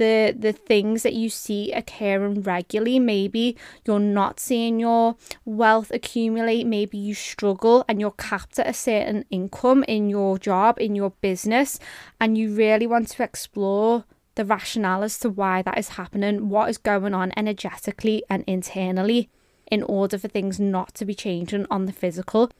the 0.00 0.34
the 0.36 0.52
things 0.52 1.02
that 1.02 1.12
you 1.12 1.28
see 1.28 1.70
occurring 1.72 2.42
regularly. 2.42 2.98
Maybe 2.98 3.56
you're 3.84 4.00
not 4.00 4.40
seeing 4.40 4.80
your 4.80 5.16
wealth 5.44 5.90
accumulate. 5.92 6.66
Maybe 6.66 6.96
you 6.96 7.14
struggle 7.14 7.84
and 7.86 8.00
you're 8.00 8.10
capped 8.12 8.58
at 8.58 8.66
a 8.66 8.72
certain 8.72 9.26
income 9.30 9.84
in 9.86 10.08
your 10.08 10.38
job 10.38 10.78
in 10.80 10.96
your 10.96 11.10
business 11.20 11.78
and 12.18 12.38
you 12.38 12.54
really 12.54 12.86
want 12.86 13.08
to 13.08 13.22
explore 13.22 14.04
the 14.36 14.44
rationale 14.44 15.02
as 15.02 15.18
to 15.18 15.28
why 15.28 15.60
that 15.60 15.76
is 15.76 15.90
happening 15.90 16.48
what 16.48 16.70
is 16.70 16.78
going 16.78 17.12
on 17.12 17.30
energetically 17.36 18.22
and 18.30 18.42
internally 18.46 19.28
in 19.70 19.82
order 19.82 20.16
for 20.16 20.28
things 20.28 20.58
not 20.58 20.94
to 20.94 21.04
be 21.04 21.14
changing 21.14 21.66
on 21.70 21.84
the 21.84 21.92
physical. 21.92 22.50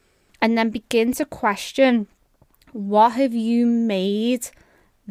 And 0.42 0.58
then 0.58 0.68
begin 0.68 1.12
to 1.14 1.24
question 1.24 2.06
what 2.72 3.12
have 3.12 3.34
you 3.34 3.66
made 3.66 4.50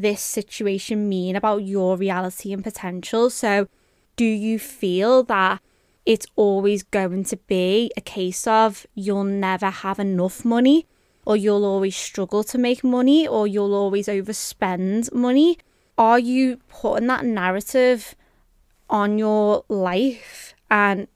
this 0.01 0.21
situation 0.21 1.09
mean 1.09 1.35
about 1.35 1.63
your 1.63 1.97
reality 1.97 2.53
and 2.53 2.63
potential? 2.63 3.29
So, 3.29 3.67
do 4.15 4.25
you 4.25 4.59
feel 4.59 5.23
that 5.23 5.61
it's 6.05 6.25
always 6.35 6.83
going 6.83 7.23
to 7.25 7.37
be 7.37 7.91
a 7.95 8.01
case 8.01 8.47
of 8.47 8.85
you'll 8.95 9.23
never 9.23 9.69
have 9.69 9.99
enough 9.99 10.43
money, 10.43 10.87
or 11.25 11.37
you'll 11.37 11.65
always 11.65 11.95
struggle 11.95 12.43
to 12.45 12.57
make 12.57 12.83
money, 12.83 13.27
or 13.27 13.47
you'll 13.47 13.75
always 13.75 14.07
overspend 14.07 15.13
money? 15.13 15.57
Are 15.97 16.19
you 16.19 16.57
putting 16.69 17.07
that 17.07 17.25
narrative 17.25 18.15
on 18.89 19.17
your 19.17 19.63
life 19.69 20.53
and 20.71 21.07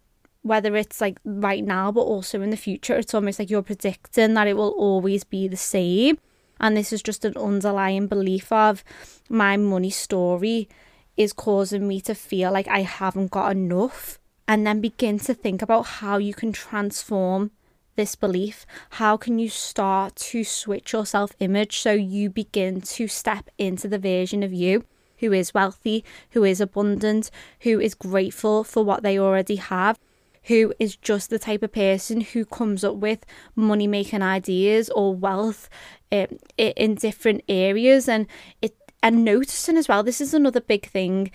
whether 0.44 0.76
it's 0.76 1.02
like 1.02 1.18
right 1.26 1.64
now 1.64 1.92
but 1.92 2.02
also 2.02 2.42
in 2.42 2.50
the 2.50 2.58
future 2.58 2.96
it's 2.96 3.14
almost 3.14 3.40
like 3.40 3.50
you're 3.50 3.64
predicting 3.64 4.34
that 4.34 4.48
it 4.48 4.56
will 4.56 4.76
always 4.78 5.24
be 5.24 5.48
the 5.48 5.58
same 5.58 6.18
and 6.60 6.78
this 6.78 6.94
is 6.94 7.02
just 7.02 7.26
an 7.26 7.36
underlying 7.38 8.08
belief 8.08 8.52
of 8.52 8.84
my 9.30 9.58
money 9.58 9.90
story 9.90 10.70
is 11.18 11.34
causing 11.34 11.88
me 11.88 12.02
to 12.02 12.16
feel 12.16 12.52
like 12.52 12.68
I 12.68 12.82
haven't 12.82 13.32
got 13.32 13.52
enough. 13.52 14.20
And 14.46 14.68
then 14.68 14.82
begin 14.82 15.20
to 15.20 15.34
think 15.34 15.62
about 15.62 15.84
how 15.84 16.18
you 16.18 16.34
can 16.34 16.52
transform 16.52 17.52
this 17.96 18.16
belief. 18.16 18.66
How 18.92 19.16
can 19.16 19.40
you 19.40 19.48
start 19.48 20.16
to 20.18 20.44
switch 20.44 20.92
your 20.92 21.06
self 21.06 21.32
image 21.40 21.80
so 21.80 21.94
you 21.94 22.30
begin 22.30 22.82
to 22.82 23.08
step 23.08 23.50
into 23.58 23.88
the 23.88 24.00
version 24.00 24.44
of 24.44 24.52
you 24.52 24.84
who 25.20 25.32
is 25.32 25.54
wealthy, 25.54 26.04
who 26.32 26.44
is 26.44 26.60
abundant, 26.60 27.32
who 27.62 27.80
is 27.80 27.94
grateful 27.94 28.66
for 28.66 28.84
what 28.84 29.02
they 29.02 29.18
already 29.18 29.56
have? 29.56 29.98
Who 30.46 30.74
is 30.80 30.96
just 30.96 31.30
the 31.30 31.40
type 31.40 31.64
of 31.64 31.72
person 31.72 32.22
who 32.22 32.46
comes 32.46 32.84
up 32.84 32.96
with 32.96 33.26
money 33.56 33.88
making 33.88 34.22
ideas 34.22 34.90
or 34.90 35.16
wealth 35.16 35.70
um, 36.12 36.28
in 36.58 36.96
different 36.96 37.44
areas. 37.48 38.08
And 38.08 38.28
it 38.62 38.76
and 39.02 39.26
noticing 39.26 39.78
as 39.78 39.88
well 39.88 40.04
this 40.04 40.22
is 40.22 40.34
another 40.34 40.62
big 40.62 40.86
thing. 40.86 41.32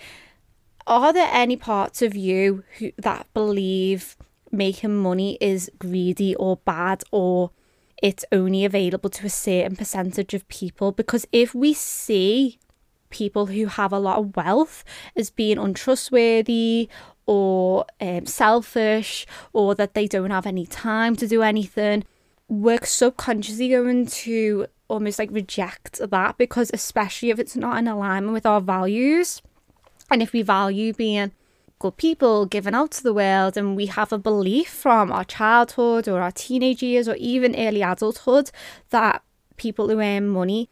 Are 0.87 1.13
there 1.13 1.29
any 1.31 1.55
parts 1.55 2.01
of 2.01 2.15
you 2.15 2.63
who 2.77 2.91
that 2.97 3.31
believe 3.33 4.17
making 4.51 4.95
money 4.95 5.37
is 5.39 5.69
greedy 5.77 6.35
or 6.35 6.57
bad 6.57 7.03
or 7.11 7.51
it's 8.01 8.25
only 8.31 8.65
available 8.65 9.09
to 9.11 9.27
a 9.27 9.29
certain 9.29 9.75
percentage 9.75 10.33
of 10.33 10.47
people? 10.47 10.91
Because 10.91 11.27
if 11.31 11.53
we 11.53 11.73
see 11.73 12.59
people 13.09 13.47
who 13.47 13.65
have 13.65 13.91
a 13.91 13.99
lot 13.99 14.19
of 14.19 14.35
wealth 14.35 14.83
as 15.15 15.29
being 15.29 15.57
untrustworthy 15.57 16.87
or 17.29 17.85
um, 18.01 18.25
selfish 18.25 19.27
or 19.53 19.75
that 19.75 19.93
they 19.93 20.07
don't 20.07 20.31
have 20.31 20.47
any 20.47 20.65
time 20.65 21.15
to 21.15 21.27
do 21.27 21.43
anything, 21.43 22.03
we're 22.47 22.83
subconsciously 22.83 23.69
going 23.69 24.07
to 24.07 24.65
almost 24.87 25.19
like 25.19 25.29
reject 25.31 25.99
that 26.09 26.39
because, 26.39 26.71
especially 26.73 27.29
if 27.29 27.37
it's 27.37 27.55
not 27.55 27.77
in 27.77 27.87
alignment 27.87 28.33
with 28.33 28.47
our 28.47 28.59
values, 28.59 29.43
and 30.09 30.23
if 30.23 30.33
we 30.33 30.41
value 30.41 30.91
being 30.91 31.31
good 31.77 31.97
people 31.97 32.47
given 32.47 32.73
out 32.73 32.89
to 32.89 33.03
the 33.03 33.13
world 33.13 33.55
and 33.55 33.75
we 33.75 33.85
have 33.85 34.11
a 34.11 34.17
belief 34.17 34.67
from 34.67 35.11
our 35.11 35.23
childhood 35.23 36.07
or 36.07 36.21
our 36.21 36.31
teenage 36.31 36.81
years 36.81 37.07
or 37.07 37.15
even 37.17 37.55
early 37.55 37.83
adulthood 37.83 38.49
that 38.89 39.21
people 39.55 39.87
who 39.87 40.01
earn 40.01 40.27
money 40.27 40.67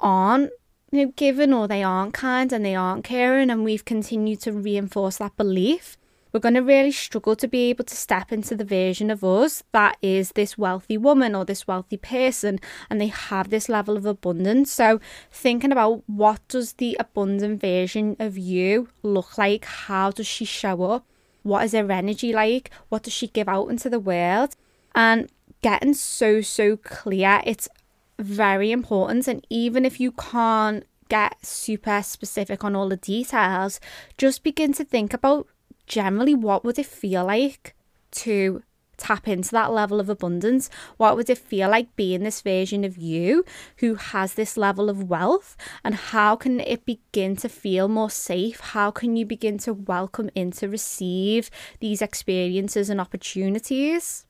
aren't 0.00 0.50
you 0.90 1.06
know, 1.06 1.12
given 1.14 1.52
or 1.52 1.68
they 1.68 1.84
aren't 1.84 2.12
kind 2.12 2.52
and 2.52 2.64
they 2.64 2.74
aren't 2.74 3.04
caring 3.04 3.48
and 3.48 3.64
we've 3.64 3.84
continued 3.84 4.40
to 4.40 4.52
reinforce 4.52 5.18
that 5.18 5.36
belief 5.36 5.96
we're 6.32 6.40
going 6.40 6.54
to 6.54 6.62
really 6.62 6.92
struggle 6.92 7.36
to 7.36 7.48
be 7.48 7.70
able 7.70 7.84
to 7.84 7.96
step 7.96 8.32
into 8.32 8.56
the 8.56 8.64
version 8.64 9.10
of 9.10 9.24
us 9.24 9.62
that 9.72 9.96
is 10.02 10.32
this 10.32 10.56
wealthy 10.56 10.96
woman 10.96 11.34
or 11.34 11.44
this 11.44 11.66
wealthy 11.66 11.96
person 11.96 12.58
and 12.88 13.00
they 13.00 13.08
have 13.08 13.50
this 13.50 13.68
level 13.68 13.96
of 13.96 14.06
abundance. 14.06 14.72
So, 14.72 15.00
thinking 15.30 15.72
about 15.72 16.02
what 16.06 16.40
does 16.48 16.74
the 16.74 16.96
abundant 17.00 17.60
version 17.60 18.16
of 18.18 18.38
you 18.38 18.88
look 19.02 19.38
like? 19.38 19.64
How 19.64 20.10
does 20.10 20.26
she 20.26 20.44
show 20.44 20.82
up? 20.82 21.06
What 21.42 21.64
is 21.64 21.72
her 21.72 21.90
energy 21.90 22.32
like? 22.32 22.70
What 22.88 23.02
does 23.04 23.12
she 23.12 23.26
give 23.26 23.48
out 23.48 23.68
into 23.68 23.88
the 23.88 24.00
world? 24.00 24.56
And 24.94 25.30
getting 25.62 25.94
so, 25.94 26.40
so 26.40 26.76
clear, 26.76 27.40
it's 27.44 27.68
very 28.18 28.70
important. 28.70 29.26
And 29.28 29.46
even 29.48 29.84
if 29.84 30.00
you 30.00 30.12
can't 30.12 30.84
get 31.08 31.44
super 31.44 32.02
specific 32.02 32.64
on 32.64 32.76
all 32.76 32.88
the 32.88 32.96
details, 32.96 33.80
just 34.16 34.42
begin 34.42 34.72
to 34.74 34.84
think 34.84 35.12
about 35.12 35.46
generally 35.90 36.34
what 36.34 36.64
would 36.64 36.78
it 36.78 36.86
feel 36.86 37.24
like 37.26 37.74
to 38.12 38.62
tap 38.96 39.26
into 39.26 39.50
that 39.50 39.72
level 39.72 39.98
of 39.98 40.08
abundance? 40.08 40.70
What 40.98 41.16
would 41.16 41.28
it 41.28 41.38
feel 41.38 41.68
like 41.68 41.96
being 41.96 42.22
this 42.22 42.42
version 42.42 42.84
of 42.84 42.96
you 42.96 43.44
who 43.78 43.96
has 43.96 44.34
this 44.34 44.56
level 44.56 44.88
of 44.88 45.08
wealth? 45.10 45.56
And 45.82 45.94
how 45.94 46.36
can 46.36 46.60
it 46.60 46.86
begin 46.86 47.34
to 47.36 47.48
feel 47.48 47.88
more 47.88 48.10
safe? 48.10 48.60
How 48.60 48.92
can 48.92 49.16
you 49.16 49.26
begin 49.26 49.58
to 49.58 49.74
welcome 49.74 50.30
in 50.34 50.52
to 50.52 50.68
receive 50.68 51.50
these 51.80 52.02
experiences 52.02 52.88
and 52.88 53.00
opportunities? 53.00 54.26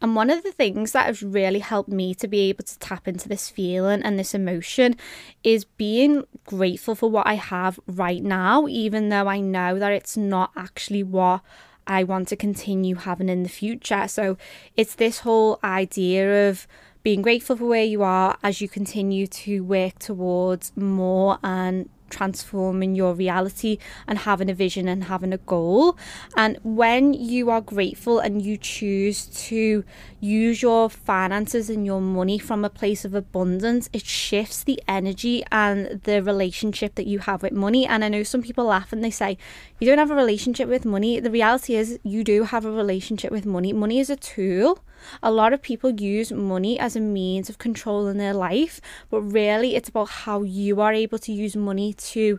And 0.00 0.16
one 0.16 0.30
of 0.30 0.42
the 0.42 0.52
things 0.52 0.92
that 0.92 1.06
has 1.06 1.22
really 1.22 1.58
helped 1.58 1.90
me 1.90 2.14
to 2.16 2.26
be 2.26 2.48
able 2.48 2.64
to 2.64 2.78
tap 2.78 3.06
into 3.06 3.28
this 3.28 3.50
feeling 3.50 4.02
and 4.02 4.18
this 4.18 4.34
emotion 4.34 4.96
is 5.44 5.64
being 5.64 6.24
grateful 6.46 6.94
for 6.94 7.10
what 7.10 7.26
I 7.26 7.34
have 7.34 7.78
right 7.86 8.22
now, 8.22 8.66
even 8.66 9.10
though 9.10 9.28
I 9.28 9.40
know 9.40 9.78
that 9.78 9.92
it's 9.92 10.16
not 10.16 10.52
actually 10.56 11.02
what 11.02 11.42
I 11.86 12.04
want 12.04 12.28
to 12.28 12.36
continue 12.36 12.94
having 12.94 13.28
in 13.28 13.42
the 13.42 13.48
future. 13.48 14.08
So 14.08 14.38
it's 14.76 14.94
this 14.94 15.20
whole 15.20 15.58
idea 15.62 16.48
of 16.48 16.66
being 17.02 17.22
grateful 17.22 17.56
for 17.56 17.64
where 17.64 17.84
you 17.84 18.02
are 18.02 18.38
as 18.42 18.60
you 18.60 18.68
continue 18.68 19.26
to 19.26 19.64
work 19.64 19.98
towards 19.98 20.72
more 20.76 21.38
and 21.42 21.88
transforming 22.10 22.94
your 22.94 23.14
reality 23.14 23.78
and 24.06 24.18
having 24.18 24.50
a 24.50 24.54
vision 24.54 24.88
and 24.88 25.04
having 25.04 25.32
a 25.32 25.38
goal. 25.38 25.96
And 26.36 26.58
when 26.62 27.14
you 27.14 27.50
are 27.50 27.60
grateful 27.60 28.18
and 28.18 28.42
you 28.42 28.56
choose 28.56 29.26
to 29.48 29.84
use 30.20 30.62
your 30.62 30.90
finances 30.90 31.70
and 31.70 31.86
your 31.86 32.00
money 32.00 32.38
from 32.38 32.64
a 32.64 32.70
place 32.70 33.04
of 33.04 33.14
abundance, 33.14 33.88
it 33.92 34.04
shifts 34.04 34.62
the 34.64 34.82
energy 34.86 35.42
and 35.50 36.02
the 36.02 36.22
relationship 36.22 36.96
that 36.96 37.06
you 37.06 37.20
have 37.20 37.42
with 37.42 37.52
money. 37.52 37.86
And 37.86 38.04
I 38.04 38.08
know 38.08 38.22
some 38.22 38.42
people 38.42 38.66
laugh 38.66 38.92
and 38.92 39.02
they 39.02 39.10
say, 39.10 39.38
You 39.78 39.86
don't 39.86 39.98
have 39.98 40.10
a 40.10 40.14
relationship 40.14 40.68
with 40.68 40.84
money. 40.84 41.20
The 41.20 41.30
reality 41.30 41.76
is, 41.76 41.98
you 42.02 42.24
do 42.24 42.44
have 42.44 42.64
a 42.64 42.70
relationship 42.70 43.32
with 43.32 43.46
money. 43.46 43.72
Money 43.72 44.00
is 44.00 44.10
a 44.10 44.16
tool 44.16 44.82
a 45.22 45.30
lot 45.30 45.52
of 45.52 45.62
people 45.62 45.90
use 45.90 46.32
money 46.32 46.78
as 46.78 46.96
a 46.96 47.00
means 47.00 47.48
of 47.48 47.58
controlling 47.58 48.18
their 48.18 48.34
life, 48.34 48.80
but 49.10 49.20
really 49.22 49.76
it's 49.76 49.88
about 49.88 50.08
how 50.10 50.42
you 50.42 50.80
are 50.80 50.92
able 50.92 51.18
to 51.18 51.32
use 51.32 51.56
money 51.56 51.92
to 51.92 52.38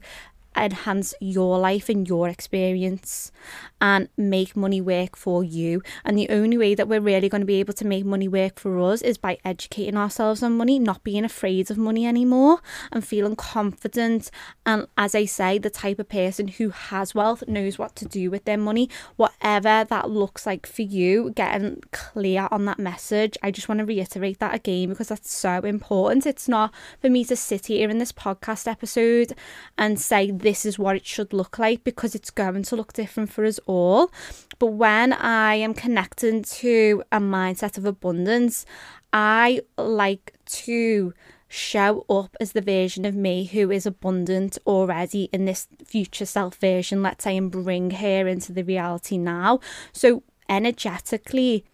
enhance 0.56 1.14
your 1.20 1.58
life 1.60 1.90
and 1.90 2.08
your 2.08 2.28
experience 2.28 3.32
and 3.80 4.10
make 4.18 4.56
money 4.56 4.82
work 4.82 5.16
for 5.16 5.44
you. 5.44 5.82
And 6.06 6.18
the 6.18 6.30
only 6.30 6.58
way 6.58 6.76
that 6.76 6.88
we're 6.88 7.02
really 7.02 7.30
going 7.30 7.42
to 7.42 7.48
be 7.48 7.60
able 7.60 7.74
to 7.74 7.88
make 7.88 8.06
money 8.06 8.28
work 8.28 8.60
for 8.60 8.80
us 8.80 9.02
is 9.02 9.18
by 9.18 9.38
educating 9.44 9.98
ourselves 9.98 10.44
on 10.44 10.58
money, 10.58 10.78
not 10.78 11.04
being 11.04 11.26
afraid 11.26 11.72
of 11.72 11.78
money 11.78 12.06
anymore, 12.06 12.62
and 12.92 13.06
feeling 13.06 13.36
confident. 13.36 14.30
And 14.66 14.88
as 14.98 15.16
I 15.16 15.26
say, 15.26 15.58
the 15.58 15.70
type 15.70 16.00
of 16.00 16.10
person 16.10 16.48
who 16.48 16.70
has 16.70 17.16
wealth 17.16 17.44
knows 17.48 17.80
what 17.80 17.96
to 17.98 18.06
do 18.06 18.30
with 18.30 18.46
their 18.46 18.58
money, 18.58 18.90
whatever 19.16 19.86
that 19.90 20.10
looks 20.10 20.46
like 20.46 20.68
for 20.68 20.84
you, 20.84 21.32
getting 21.32 21.82
clear 21.92 22.48
on 22.52 22.66
that 22.66 22.80
message. 22.80 23.38
I 23.42 23.52
just 23.52 23.70
want 23.70 23.80
to 23.80 23.86
reiterate 23.86 24.40
that 24.40 24.54
again 24.54 24.90
because 24.90 25.08
that's 25.08 25.34
so 25.34 25.60
important. 25.60 26.26
It's 26.26 26.48
not 26.48 26.74
for 27.00 27.10
me 27.10 27.26
to 27.26 27.36
sit 27.36 27.68
here 27.68 27.90
in 27.90 27.98
this 27.98 28.12
podcast 28.12 28.68
episode 28.68 29.34
and 29.78 30.00
say 30.00 30.32
this 30.42 30.66
is 30.66 30.78
what 30.78 30.96
it 30.96 31.06
should 31.06 31.34
look 31.34 31.58
like 31.60 31.84
because 31.84 32.16
it's 32.16 32.30
going 32.30 32.64
to 32.64 32.76
look 32.76 32.94
different 32.94 33.32
for 33.32 33.46
us 33.46 33.60
all. 33.66 34.12
But 34.60 34.68
when 34.68 35.14
I 35.14 35.56
am 35.56 35.74
connecting 35.74 36.44
to 36.44 37.04
a 37.12 37.20
mindset 37.20 37.78
of 37.78 37.86
abundance, 37.86 38.66
I 39.14 39.62
like 39.78 40.34
to 40.46 41.14
show 41.48 42.06
up 42.10 42.38
as 42.40 42.54
the 42.54 42.62
version 42.62 43.04
of 43.04 43.14
me 43.14 43.44
who 43.46 43.70
is 43.72 43.86
abundant 43.86 44.58
already 44.66 45.30
in 45.34 45.46
this 45.46 45.68
future 45.86 46.26
self 46.26 46.56
version, 46.56 47.04
let's 47.04 47.24
say, 47.24 47.36
and 47.36 47.52
bring 47.52 47.92
her 47.92 48.28
into 48.28 48.54
the 48.54 48.64
reality 48.64 49.18
now. 49.18 49.60
So, 49.92 50.24
energetically, 50.48 51.66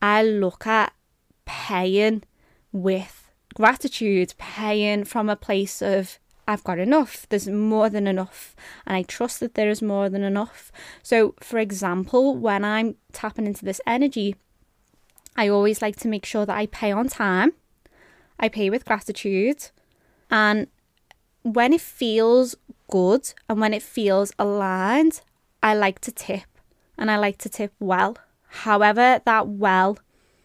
I 0.00 0.22
look 0.22 0.66
at 0.66 0.92
paying 1.44 2.22
with 2.72 3.30
gratitude, 3.54 4.34
paying 4.38 5.04
from 5.04 5.28
a 5.28 5.36
place 5.36 5.82
of 5.82 6.18
I've 6.48 6.64
got 6.64 6.78
enough. 6.78 7.26
There's 7.28 7.48
more 7.48 7.90
than 7.90 8.06
enough. 8.06 8.54
And 8.86 8.96
I 8.96 9.02
trust 9.02 9.40
that 9.40 9.54
there 9.54 9.68
is 9.68 9.82
more 9.82 10.08
than 10.08 10.22
enough. 10.22 10.70
So, 11.02 11.34
for 11.40 11.58
example, 11.58 12.36
when 12.36 12.64
I'm 12.64 12.96
tapping 13.12 13.46
into 13.46 13.64
this 13.64 13.80
energy, 13.86 14.36
I 15.36 15.48
always 15.48 15.82
like 15.82 15.96
to 15.96 16.08
make 16.08 16.24
sure 16.24 16.46
that 16.46 16.56
I 16.56 16.66
pay 16.66 16.92
on 16.92 17.08
time, 17.08 17.52
I 18.38 18.48
pay 18.48 18.70
with 18.70 18.84
gratitude. 18.84 19.70
And 20.30 20.68
when 21.42 21.72
it 21.72 21.80
feels 21.80 22.54
good 22.90 23.32
and 23.48 23.60
when 23.60 23.74
it 23.74 23.82
feels 23.82 24.32
aligned, 24.38 25.20
I 25.62 25.74
like 25.74 26.00
to 26.00 26.12
tip 26.12 26.46
and 26.96 27.10
I 27.10 27.16
like 27.16 27.38
to 27.38 27.48
tip 27.48 27.72
well. 27.80 28.16
However, 28.48 29.20
that 29.24 29.48
well 29.48 29.98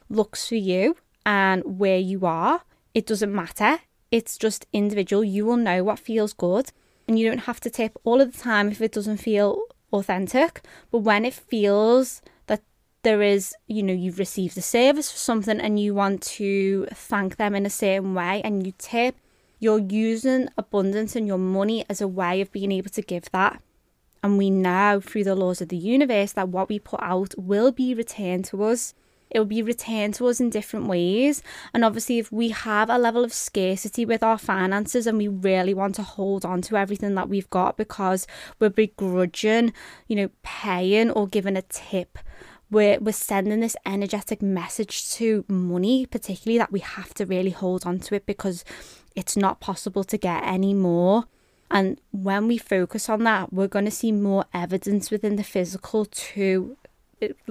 looks 0.09 0.47
for 0.47 0.55
you 0.55 0.97
and 1.25 1.63
where 1.79 1.97
you 1.97 2.25
are, 2.25 2.63
it 2.93 3.05
doesn't 3.05 3.33
matter 3.33 3.79
it's 4.11 4.37
just 4.37 4.67
individual. 4.73 5.23
You 5.23 5.45
will 5.45 5.57
know 5.57 5.83
what 5.83 5.99
feels 5.99 6.33
good, 6.33 6.71
and 7.07 7.17
you 7.17 7.27
don't 7.27 7.39
have 7.39 7.59
to 7.61 7.69
tip 7.69 7.97
all 8.03 8.21
of 8.21 8.33
the 8.33 8.37
time 8.37 8.69
if 8.69 8.81
it 8.81 8.91
doesn't 8.91 9.17
feel 9.17 9.61
authentic. 9.91 10.61
But 10.91 10.99
when 10.99 11.25
it 11.25 11.33
feels 11.33 12.21
that 12.47 12.61
there 13.03 13.21
is, 13.21 13.55
you 13.67 13.81
know, 13.81 13.93
you've 13.93 14.19
received 14.19 14.57
a 14.57 14.61
service 14.61 15.11
for 15.11 15.17
something 15.17 15.59
and 15.59 15.79
you 15.79 15.93
want 15.93 16.21
to 16.23 16.87
thank 16.93 17.37
them 17.37 17.55
in 17.55 17.65
a 17.65 17.69
certain 17.69 18.13
way 18.13 18.41
and 18.43 18.65
you 18.65 18.73
tip, 18.77 19.15
you're 19.59 19.79
using 19.79 20.49
abundance 20.57 21.15
and 21.15 21.27
your 21.27 21.37
money 21.37 21.85
as 21.89 22.01
a 22.01 22.07
way 22.07 22.41
of 22.41 22.51
being 22.51 22.71
able 22.71 22.89
to 22.89 23.01
give 23.01 23.29
that. 23.31 23.61
And 24.23 24.37
we 24.37 24.49
know 24.49 25.01
through 25.01 25.23
the 25.23 25.35
laws 25.35 25.61
of 25.61 25.69
the 25.69 25.77
universe 25.77 26.33
that 26.33 26.49
what 26.49 26.69
we 26.69 26.79
put 26.79 27.01
out 27.01 27.33
will 27.37 27.71
be 27.71 27.93
returned 27.93 28.45
to 28.45 28.63
us 28.63 28.93
it 29.31 29.39
will 29.39 29.45
be 29.45 29.63
returned 29.63 30.13
to 30.15 30.27
us 30.27 30.39
in 30.39 30.49
different 30.49 30.87
ways. 30.87 31.41
And 31.73 31.85
obviously, 31.85 32.19
if 32.19 32.31
we 32.31 32.49
have 32.49 32.89
a 32.89 32.97
level 32.97 33.23
of 33.23 33.33
scarcity 33.33 34.05
with 34.05 34.21
our 34.21 34.37
finances 34.37 35.07
and 35.07 35.17
we 35.17 35.29
really 35.29 35.73
want 35.73 35.95
to 35.95 36.03
hold 36.03 36.45
on 36.45 36.61
to 36.63 36.75
everything 36.75 37.15
that 37.15 37.29
we've 37.29 37.49
got 37.49 37.77
because 37.77 38.27
we're 38.59 38.69
begrudging, 38.69 39.73
you 40.07 40.15
know, 40.17 40.29
paying 40.43 41.09
or 41.09 41.27
giving 41.27 41.55
a 41.55 41.61
tip, 41.63 42.19
we're, 42.69 42.99
we're 42.99 43.13
sending 43.13 43.61
this 43.61 43.77
energetic 43.85 44.41
message 44.41 45.11
to 45.13 45.45
money, 45.47 46.05
particularly 46.05 46.57
that 46.57 46.71
we 46.71 46.79
have 46.79 47.13
to 47.15 47.25
really 47.25 47.51
hold 47.51 47.85
on 47.85 47.99
to 47.99 48.15
it 48.15 48.25
because 48.25 48.65
it's 49.15 49.37
not 49.37 49.59
possible 49.59 50.03
to 50.03 50.17
get 50.17 50.43
any 50.43 50.73
more. 50.73 51.25
And 51.69 52.01
when 52.11 52.47
we 52.47 52.57
focus 52.57 53.07
on 53.07 53.23
that, 53.23 53.53
we're 53.53 53.67
going 53.67 53.85
to 53.85 53.91
see 53.91 54.11
more 54.11 54.43
evidence 54.53 55.09
within 55.09 55.37
the 55.37 55.43
physical 55.43 56.03
to 56.05 56.77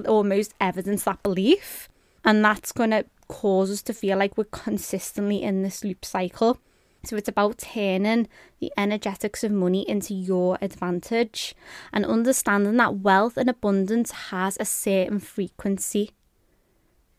almost 0.07 0.53
evidence 0.59 1.03
that 1.03 1.23
belief. 1.23 1.89
And 2.23 2.43
that's 2.43 2.71
going 2.71 2.91
to 2.91 3.05
cause 3.27 3.71
us 3.71 3.81
to 3.83 3.93
feel 3.93 4.17
like 4.17 4.37
we're 4.37 4.43
consistently 4.45 5.41
in 5.41 5.63
this 5.63 5.83
loop 5.83 6.05
cycle. 6.05 6.59
So 7.03 7.15
it's 7.15 7.29
about 7.29 7.57
turning 7.57 8.27
the 8.59 8.71
energetics 8.77 9.43
of 9.43 9.51
money 9.51 9.87
into 9.89 10.13
your 10.13 10.57
advantage 10.61 11.55
and 11.91 12.05
understanding 12.05 12.77
that 12.77 12.97
wealth 12.97 13.37
and 13.37 13.49
abundance 13.49 14.11
has 14.11 14.55
a 14.59 14.65
certain 14.65 15.19
frequency. 15.19 16.11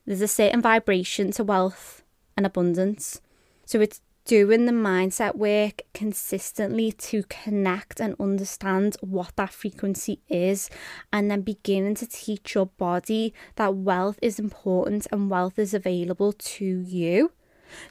There's 0.06 0.20
a 0.20 0.28
certain 0.28 0.62
vibration 0.62 1.32
to 1.32 1.44
wealth 1.44 2.04
and 2.36 2.46
abundance. 2.46 3.20
So 3.64 3.80
it's 3.80 4.00
doing 4.24 4.66
the 4.66 4.72
mindset 4.72 5.34
work 5.34 5.82
consistently 5.94 6.92
to 6.92 7.24
connect 7.24 8.00
and 8.00 8.14
understand 8.20 8.96
what 9.00 9.34
that 9.36 9.50
frequency 9.50 10.20
is, 10.28 10.70
and 11.12 11.30
then 11.30 11.42
beginning 11.42 11.94
to 11.96 12.06
teach 12.06 12.54
your 12.54 12.66
body 12.66 13.34
that 13.56 13.74
wealth 13.74 14.18
is 14.22 14.38
important 14.38 15.06
and 15.10 15.30
wealth 15.30 15.58
is 15.58 15.74
available 15.74 16.32
to 16.32 16.64
you. 16.64 17.32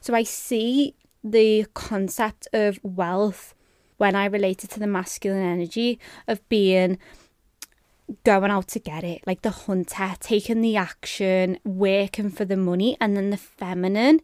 So 0.00 0.14
I 0.14 0.22
see 0.22 0.94
the 1.22 1.66
concept 1.74 2.48
of 2.52 2.80
wealth 2.82 3.54
when 3.98 4.16
I 4.16 4.24
relate 4.26 4.64
it 4.64 4.70
to 4.70 4.80
the 4.80 4.86
masculine 4.86 5.42
energy 5.42 6.00
of 6.26 6.46
being 6.48 6.98
going 8.24 8.50
out 8.50 8.68
to 8.68 8.78
get 8.78 9.04
it, 9.04 9.22
like 9.26 9.42
the 9.42 9.50
hunter, 9.50 10.14
taking 10.18 10.60
the 10.60 10.76
action, 10.76 11.58
working 11.64 12.30
for 12.30 12.44
the 12.44 12.56
money, 12.56 12.96
and 13.00 13.16
then 13.16 13.30
the 13.30 13.36
feminine 13.36 14.20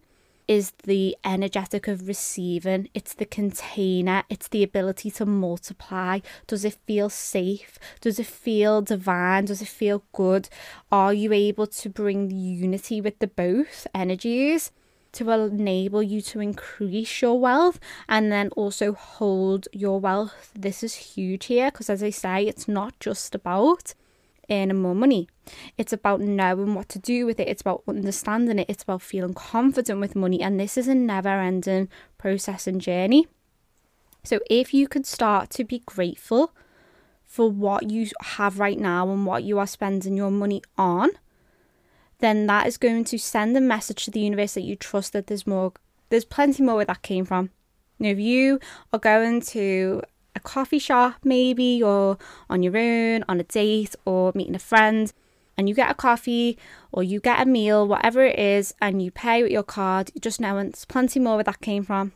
is 0.48 0.72
the 0.84 1.14
energetic 1.24 1.87
of 1.87 2.08
receiving, 2.08 2.88
it's 2.94 3.14
the 3.14 3.26
container, 3.26 4.24
it's 4.30 4.48
the 4.48 4.62
ability 4.62 5.11
to 5.12 5.26
multiply. 5.26 6.20
Does 6.46 6.64
it 6.64 6.78
feel 6.87 7.11
safe? 7.11 7.78
Does 8.00 8.18
it 8.18 8.26
feel 8.26 8.80
divine? 8.80 9.44
Does 9.44 9.61
it 9.61 9.68
feel 9.68 10.02
good? 10.12 10.48
Are 10.90 11.12
you 11.12 11.32
able 11.34 11.66
to 11.66 11.90
bring 11.90 12.30
unity 12.30 13.00
with 13.00 13.18
the 13.18 13.28
both 13.28 13.87
energies? 13.94 14.72
to 15.11 15.30
enable 15.30 16.02
you 16.02 16.20
to 16.20 16.38
increase 16.38 17.22
your 17.22 17.40
wealth 17.40 17.80
and 18.08 18.30
then 18.30 18.50
also 18.50 18.92
hold 18.92 19.66
your 19.72 19.98
wealth. 19.98 20.52
This 20.54 20.82
is 20.82 20.94
huge 20.94 21.46
here 21.46 21.70
because, 21.70 21.88
as 21.88 22.02
I 22.02 22.11
say, 22.11 22.46
it's 22.46 22.68
not 22.68 22.98
just 23.00 23.34
about 23.34 23.94
earning 24.50 24.80
more 24.80 24.94
money. 24.94 25.28
It's 25.76 25.92
about 25.92 26.20
knowing 26.20 26.74
what 26.74 26.88
to 26.90 26.98
do 26.98 27.26
with 27.26 27.40
it. 27.40 27.48
It's 27.48 27.62
about 27.62 27.82
understanding 27.88 28.58
it. 28.58 28.68
It's 28.68 28.82
about 28.82 29.02
feeling 29.02 29.34
confident 29.34 30.00
with 30.00 30.16
money. 30.16 30.40
And 30.42 30.58
this 30.58 30.76
is 30.76 30.88
a 30.88 30.94
never 30.94 31.28
ending 31.28 31.88
process 32.18 32.66
and 32.66 32.80
journey. 32.80 33.26
So, 34.24 34.40
if 34.50 34.74
you 34.74 34.88
could 34.88 35.06
start 35.06 35.50
to 35.50 35.64
be 35.64 35.82
grateful 35.87 36.52
for 37.24 37.50
what 37.50 37.90
you 37.90 38.08
have 38.22 38.58
right 38.58 38.78
now 38.78 39.08
and 39.11 39.24
what 39.26 39.44
you 39.44 39.58
are 39.58 39.66
spending 39.66 40.16
your 40.16 40.30
money 40.30 40.62
on, 40.76 41.11
then 42.18 42.46
that 42.46 42.66
is 42.66 42.76
going 42.76 43.04
to 43.04 43.18
send 43.18 43.56
a 43.56 43.61
message 43.61 44.04
to 44.04 44.11
the 44.11 44.20
universe 44.20 44.54
that 44.54 44.62
you 44.62 44.76
trust 44.76 45.12
that 45.12 45.28
there's 45.28 45.46
more, 45.46 45.72
there's 46.08 46.24
plenty 46.24 46.62
more 46.62 46.76
where 46.76 46.84
that 46.84 47.02
came 47.02 47.24
from. 47.24 47.50
Now, 47.98 48.11
if 48.11 48.18
you 48.18 48.61
are 48.92 48.98
going 48.98 49.40
to 49.42 50.02
a 50.38 50.40
coffee 50.40 50.79
shop, 50.79 51.16
maybe, 51.24 51.83
or 51.83 52.18
on 52.48 52.62
your 52.62 52.77
own, 52.77 53.24
on 53.29 53.40
a 53.40 53.44
date, 53.44 53.94
or 54.05 54.33
meeting 54.35 54.55
a 54.55 54.59
friend, 54.59 55.12
and 55.59 55.68
you 55.68 55.74
get 55.74 55.90
a 55.90 55.94
coffee 55.94 56.57
or 56.92 57.03
you 57.03 57.20
get 57.20 57.42
a 57.42 57.44
meal, 57.44 57.87
whatever 57.87 58.22
it 58.22 58.38
is, 58.38 58.74
and 58.81 59.03
you 59.03 59.11
pay 59.11 59.42
with 59.42 59.53
your 59.53 59.64
card, 59.64 60.11
just 60.20 60.40
know 60.40 60.57
it's 60.59 60.85
plenty 60.85 61.20
more 61.20 61.35
where 61.35 61.44
that 61.44 61.61
came 61.61 61.83
from. 61.83 62.12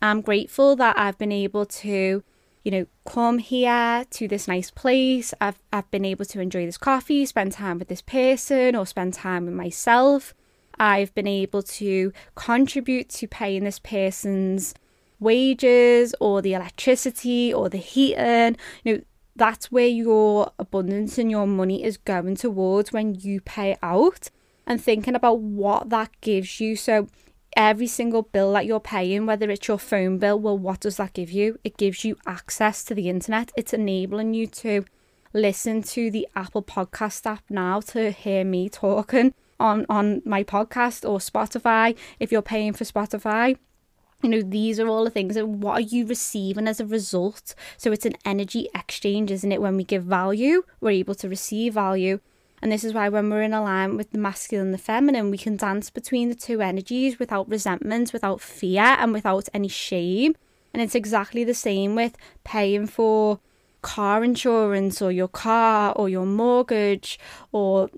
I'm 0.00 0.22
grateful 0.22 0.76
that 0.76 0.96
I've 0.98 1.18
been 1.18 1.32
able 1.32 1.66
to, 1.66 2.22
you 2.64 2.70
know, 2.70 2.86
come 3.04 3.38
here 3.38 4.06
to 4.08 4.28
this 4.28 4.48
nice 4.48 4.70
place. 4.70 5.34
I've 5.40 5.60
I've 5.72 5.90
been 5.90 6.04
able 6.06 6.24
to 6.26 6.40
enjoy 6.40 6.64
this 6.64 6.78
coffee, 6.78 7.26
spend 7.26 7.52
time 7.52 7.78
with 7.78 7.88
this 7.88 8.02
person, 8.02 8.76
or 8.76 8.86
spend 8.86 9.12
time 9.14 9.44
with 9.44 9.54
myself. 9.54 10.32
I've 10.78 11.14
been 11.14 11.26
able 11.26 11.62
to 11.62 12.12
contribute 12.36 13.10
to 13.10 13.28
paying 13.28 13.64
this 13.64 13.78
person's 13.78 14.74
wages 15.20 16.14
or 16.20 16.42
the 16.42 16.54
electricity 16.54 17.52
or 17.52 17.68
the 17.68 17.78
heating. 17.78 18.56
You 18.84 18.96
know, 18.96 19.02
that's 19.36 19.70
where 19.70 19.86
your 19.86 20.52
abundance 20.58 21.18
and 21.18 21.30
your 21.30 21.46
money 21.46 21.84
is 21.84 21.96
going 21.96 22.36
towards 22.36 22.92
when 22.92 23.14
you 23.14 23.40
pay 23.40 23.76
out 23.82 24.30
and 24.66 24.82
thinking 24.82 25.14
about 25.14 25.40
what 25.40 25.90
that 25.90 26.10
gives 26.20 26.60
you. 26.60 26.76
So, 26.76 27.08
every 27.56 27.86
single 27.86 28.22
bill 28.22 28.52
that 28.52 28.66
you're 28.66 28.80
paying, 28.80 29.26
whether 29.26 29.50
it's 29.50 29.66
your 29.66 29.78
phone 29.78 30.18
bill, 30.18 30.38
well, 30.38 30.58
what 30.58 30.80
does 30.80 30.96
that 30.98 31.14
give 31.14 31.30
you? 31.30 31.58
It 31.64 31.76
gives 31.76 32.04
you 32.04 32.16
access 32.26 32.84
to 32.84 32.94
the 32.94 33.08
internet, 33.08 33.52
it's 33.56 33.72
enabling 33.72 34.34
you 34.34 34.46
to 34.46 34.84
listen 35.32 35.82
to 35.82 36.10
the 36.10 36.26
Apple 36.34 36.62
Podcast 36.62 37.24
app 37.24 37.44
now 37.48 37.80
to 37.80 38.10
hear 38.10 38.44
me 38.44 38.68
talking 38.68 39.32
on 39.60 39.86
on 39.88 40.22
my 40.24 40.42
podcast 40.42 41.08
or 41.08 41.18
Spotify 41.18 41.96
if 42.18 42.32
you're 42.32 42.42
paying 42.42 42.72
for 42.72 42.84
Spotify 42.84 43.56
you 44.22 44.28
know 44.28 44.42
these 44.42 44.78
are 44.78 44.88
all 44.88 45.04
the 45.04 45.10
things 45.10 45.36
and 45.36 45.62
what 45.62 45.74
are 45.74 45.80
you 45.80 46.06
receiving 46.06 46.68
as 46.68 46.80
a 46.80 46.86
result? 46.86 47.54
So 47.76 47.92
it's 47.92 48.06
an 48.06 48.14
energy 48.24 48.68
exchange 48.74 49.30
isn't 49.30 49.52
it? 49.52 49.62
When 49.62 49.76
we 49.76 49.84
give 49.84 50.04
value 50.04 50.64
we're 50.80 50.90
able 50.90 51.14
to 51.16 51.28
receive 51.28 51.74
value. 51.74 52.20
And 52.62 52.70
this 52.70 52.84
is 52.84 52.92
why 52.92 53.08
when 53.08 53.30
we're 53.30 53.42
in 53.42 53.54
alignment 53.54 53.96
with 53.96 54.10
the 54.10 54.18
masculine 54.18 54.66
and 54.66 54.74
the 54.74 54.78
feminine 54.78 55.30
we 55.30 55.38
can 55.38 55.56
dance 55.56 55.88
between 55.88 56.28
the 56.28 56.34
two 56.34 56.60
energies 56.60 57.18
without 57.18 57.48
resentment 57.48 58.12
without 58.12 58.40
fear 58.40 58.82
and 58.82 59.12
without 59.12 59.48
any 59.54 59.68
shame. 59.68 60.34
And 60.72 60.82
it's 60.82 60.94
exactly 60.94 61.42
the 61.42 61.54
same 61.54 61.94
with 61.94 62.16
paying 62.44 62.86
for 62.86 63.40
car 63.82 64.22
insurance 64.22 65.00
or 65.00 65.10
your 65.10 65.28
car 65.28 65.92
or 65.96 66.08
your 66.08 66.26
mortgage 66.26 67.18
or 67.52 67.88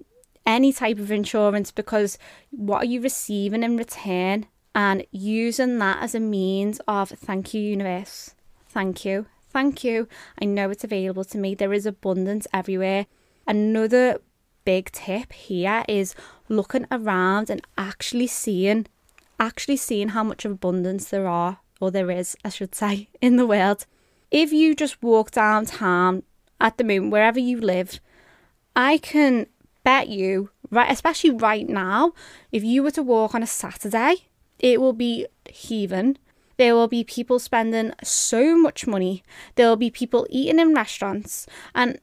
any 0.46 0.72
type 0.72 0.98
of 0.98 1.10
insurance 1.10 1.70
because 1.70 2.18
what 2.50 2.82
are 2.82 2.86
you 2.86 3.00
receiving 3.00 3.62
in 3.62 3.76
return 3.76 4.46
and 4.74 5.06
using 5.10 5.78
that 5.78 6.02
as 6.02 6.14
a 6.14 6.20
means 6.20 6.80
of 6.88 7.10
thank 7.10 7.54
you, 7.54 7.60
universe. 7.60 8.34
Thank 8.68 9.04
you. 9.04 9.26
Thank 9.50 9.84
you. 9.84 10.08
I 10.40 10.46
know 10.46 10.70
it's 10.70 10.84
available 10.84 11.24
to 11.24 11.38
me. 11.38 11.54
There 11.54 11.74
is 11.74 11.84
abundance 11.84 12.46
everywhere. 12.54 13.06
Another 13.46 14.18
big 14.64 14.90
tip 14.92 15.32
here 15.32 15.84
is 15.88 16.14
looking 16.48 16.86
around 16.90 17.50
and 17.50 17.60
actually 17.76 18.28
seeing 18.28 18.86
actually 19.38 19.76
seeing 19.76 20.10
how 20.10 20.22
much 20.22 20.44
abundance 20.44 21.08
there 21.08 21.26
are 21.26 21.58
or 21.80 21.90
there 21.90 22.10
is, 22.10 22.36
I 22.44 22.48
should 22.48 22.74
say, 22.74 23.08
in 23.20 23.36
the 23.36 23.46
world. 23.46 23.86
If 24.30 24.52
you 24.52 24.74
just 24.74 25.02
walk 25.02 25.32
downtown 25.32 26.22
at 26.60 26.78
the 26.78 26.84
moment, 26.84 27.12
wherever 27.12 27.40
you 27.40 27.60
live, 27.60 28.00
I 28.74 28.98
can 28.98 29.48
bet 29.84 30.08
you, 30.08 30.50
right, 30.70 30.90
especially 30.90 31.30
right 31.30 31.68
now, 31.68 32.12
if 32.52 32.62
you 32.62 32.82
were 32.82 32.92
to 32.92 33.02
walk 33.02 33.34
on 33.34 33.42
a 33.42 33.46
Saturday, 33.46 34.28
it 34.62 34.80
will 34.80 34.92
be 34.92 35.26
heaving. 35.50 36.16
There 36.56 36.74
will 36.74 36.88
be 36.88 37.04
people 37.04 37.38
spending 37.38 37.92
so 38.02 38.56
much 38.56 38.86
money. 38.86 39.22
There 39.56 39.68
will 39.68 39.76
be 39.76 39.90
people 39.90 40.26
eating 40.30 40.60
in 40.60 40.74
restaurants. 40.74 41.46
And 41.74 41.98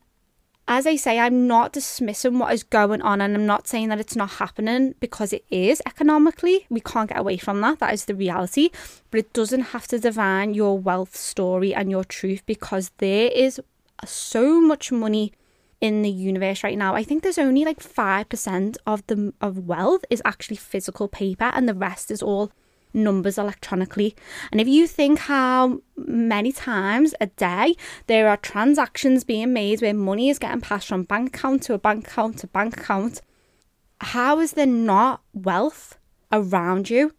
as 0.67 0.85
I 0.85 0.97
say, 0.97 1.17
I'm 1.17 1.47
not 1.47 1.73
dismissing 1.73 2.37
what 2.37 2.53
is 2.53 2.63
going 2.63 3.01
on 3.01 3.21
and 3.21 3.35
I'm 3.35 3.45
not 3.47 3.67
saying 3.67 3.89
that 3.89 3.99
it's 3.99 4.15
not 4.15 4.31
happening 4.31 4.93
because 4.99 5.33
it 5.33 5.43
is 5.49 5.81
economically. 5.87 6.67
We 6.69 6.79
can't 6.79 7.09
get 7.09 7.17
away 7.17 7.37
from 7.37 7.61
that. 7.61 7.79
That 7.79 7.93
is 7.93 8.05
the 8.05 8.13
reality. 8.13 8.69
But 9.09 9.21
it 9.21 9.33
doesn't 9.33 9.73
have 9.73 9.87
to 9.87 9.97
define 9.97 10.53
your 10.53 10.77
wealth 10.77 11.15
story 11.15 11.73
and 11.73 11.89
your 11.89 12.03
truth 12.03 12.43
because 12.45 12.91
there 12.97 13.31
is 13.33 13.59
so 14.05 14.61
much 14.61 14.91
money 14.91 15.33
in 15.81 16.01
the 16.01 16.09
universe 16.09 16.63
right 16.63 16.77
now. 16.77 16.95
I 16.95 17.03
think 17.03 17.23
there's 17.23 17.37
only 17.37 17.63
like 17.63 17.79
5% 17.79 18.77
of 18.85 19.05
the 19.07 19.33
of 19.41 19.67
wealth 19.67 20.03
is 20.09 20.21
actually 20.25 20.57
physical 20.57 21.07
paper 21.07 21.51
and 21.53 21.67
the 21.67 21.73
rest 21.73 22.11
is 22.11 22.21
all 22.21 22.51
numbers 22.93 23.37
electronically. 23.37 24.15
And 24.51 24.59
if 24.59 24.67
you 24.67 24.87
think 24.87 25.19
how 25.19 25.81
many 25.95 26.51
times 26.51 27.13
a 27.21 27.27
day 27.27 27.75
there 28.07 28.27
are 28.27 28.37
transactions 28.37 29.23
being 29.23 29.53
made 29.53 29.81
where 29.81 29.93
money 29.93 30.29
is 30.29 30.39
getting 30.39 30.61
passed 30.61 30.87
from 30.87 31.03
bank 31.03 31.35
account 31.35 31.63
to 31.63 31.73
a 31.73 31.79
bank 31.79 32.07
account 32.07 32.39
to 32.39 32.47
bank 32.47 32.77
account, 32.77 33.21
how 34.01 34.39
is 34.39 34.53
there 34.53 34.65
not 34.65 35.21
wealth 35.33 35.97
around 36.31 36.89
you? 36.89 37.13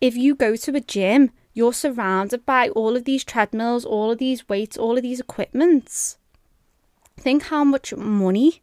If 0.00 0.16
you 0.16 0.34
go 0.34 0.56
to 0.56 0.76
a 0.76 0.80
gym, 0.80 1.30
you're 1.52 1.72
surrounded 1.72 2.46
by 2.46 2.68
all 2.70 2.96
of 2.96 3.04
these 3.04 3.24
treadmills, 3.24 3.84
all 3.84 4.10
of 4.10 4.18
these 4.18 4.48
weights, 4.48 4.76
all 4.76 4.96
of 4.96 5.02
these 5.02 5.20
equipments 5.20 6.16
think 7.20 7.44
how 7.44 7.64
much 7.64 7.94
money 7.94 8.62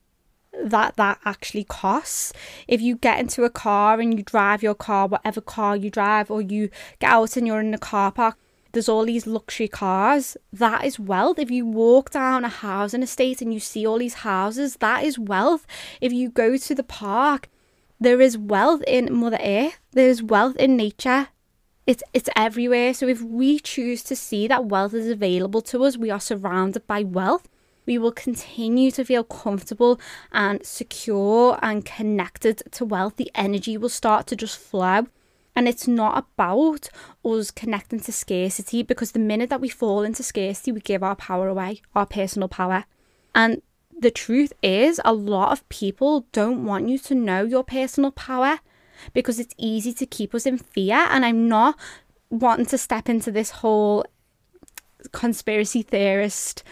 that 0.64 0.96
that 0.96 1.20
actually 1.26 1.64
costs. 1.64 2.34
If 2.68 2.82
you 2.82 2.96
get 2.96 3.20
into 3.20 3.44
a 3.44 3.50
car 3.50 4.00
and 4.00 4.18
you 4.18 4.24
drive 4.24 4.64
your 4.64 4.76
car 4.76 5.08
whatever 5.08 5.42
car 5.42 5.76
you 5.76 5.90
drive 5.90 6.32
or 6.32 6.42
you 6.42 6.70
get 7.00 7.12
out 7.12 7.38
and 7.38 7.46
you're 7.48 7.60
in 7.60 7.74
a 7.74 7.78
car 7.78 8.12
park 8.12 8.38
there's 8.74 8.90
all 8.90 9.06
these 9.06 9.26
luxury 9.26 9.68
cars. 9.68 10.38
That 10.52 10.84
is 10.86 11.00
wealth. 11.00 11.40
If 11.40 11.50
you 11.50 11.66
walk 11.66 12.12
down 12.12 12.44
a 12.44 12.50
housing 12.50 13.02
estate 13.02 13.42
and 13.42 13.54
you 13.54 13.60
see 13.60 13.88
all 13.88 13.98
these 13.98 14.16
houses 14.16 14.76
that 14.78 15.04
is 15.04 15.18
wealth. 15.18 15.66
If 16.02 16.12
you 16.14 16.30
go 16.30 16.58
to 16.58 16.76
the 16.76 16.84
park 16.84 17.50
there 18.00 18.22
is 18.22 18.38
wealth 18.38 18.84
in 18.86 19.14
mother 19.14 19.40
earth. 19.42 19.80
There's 19.92 20.22
wealth 20.22 20.56
in 20.58 20.76
nature. 20.76 21.30
It's 21.86 22.04
it's 22.14 22.30
everywhere. 22.36 22.94
So 22.94 23.08
if 23.08 23.22
we 23.22 23.60
choose 23.60 24.04
to 24.04 24.16
see 24.16 24.48
that 24.48 24.66
wealth 24.66 24.94
is 24.94 25.10
available 25.10 25.62
to 25.62 25.84
us 25.84 25.98
we 25.98 26.12
are 26.12 26.20
surrounded 26.20 26.86
by 26.86 27.04
wealth 27.04 27.48
we 27.88 27.98
will 27.98 28.12
continue 28.12 28.92
to 28.92 29.04
feel 29.04 29.24
comfortable 29.24 30.00
and 30.32 30.64
secure 30.64 31.58
and 31.64 31.86
connected 31.86 32.62
to 32.74 32.86
wealth. 32.86 33.16
The 33.16 33.32
energy 33.34 33.78
will 33.78 33.90
start 33.90 34.28
to 34.28 34.36
just 34.36 34.60
flow. 34.60 35.08
And 35.56 35.68
it's 35.68 35.88
not 35.88 36.20
about 36.20 36.90
us 37.26 37.50
connecting 37.50 38.02
to 38.02 38.12
scarcity 38.12 38.84
because 38.84 39.14
the 39.14 39.20
minute 39.20 39.50
that 39.50 39.62
we 39.62 39.70
fall 39.70 40.04
into 40.04 40.22
scarcity, 40.22 40.72
we 40.72 40.82
give 40.82 41.02
our 41.02 41.16
power 41.16 41.48
away, 41.48 41.82
our 41.96 42.06
personal 42.06 42.48
power. 42.48 42.86
And 43.34 43.64
the 43.98 44.12
truth 44.12 44.54
is, 44.62 45.02
a 45.04 45.14
lot 45.14 45.52
of 45.52 45.68
people 45.70 46.28
don't 46.32 46.64
want 46.64 46.90
you 46.90 47.00
to 47.00 47.16
know 47.16 47.44
your 47.44 47.64
personal 47.64 48.12
power 48.12 48.60
because 49.14 49.40
it's 49.40 49.56
easy 49.58 49.94
to 49.94 50.06
keep 50.06 50.36
us 50.36 50.46
in 50.46 50.60
fear. 50.60 51.08
And 51.10 51.26
I'm 51.26 51.48
not 51.48 51.76
wanting 52.30 52.68
to 52.68 52.78
step 52.78 53.10
into 53.10 53.32
this 53.32 53.50
whole 53.50 54.06
conspiracy 55.12 55.82
theorist 55.82 56.64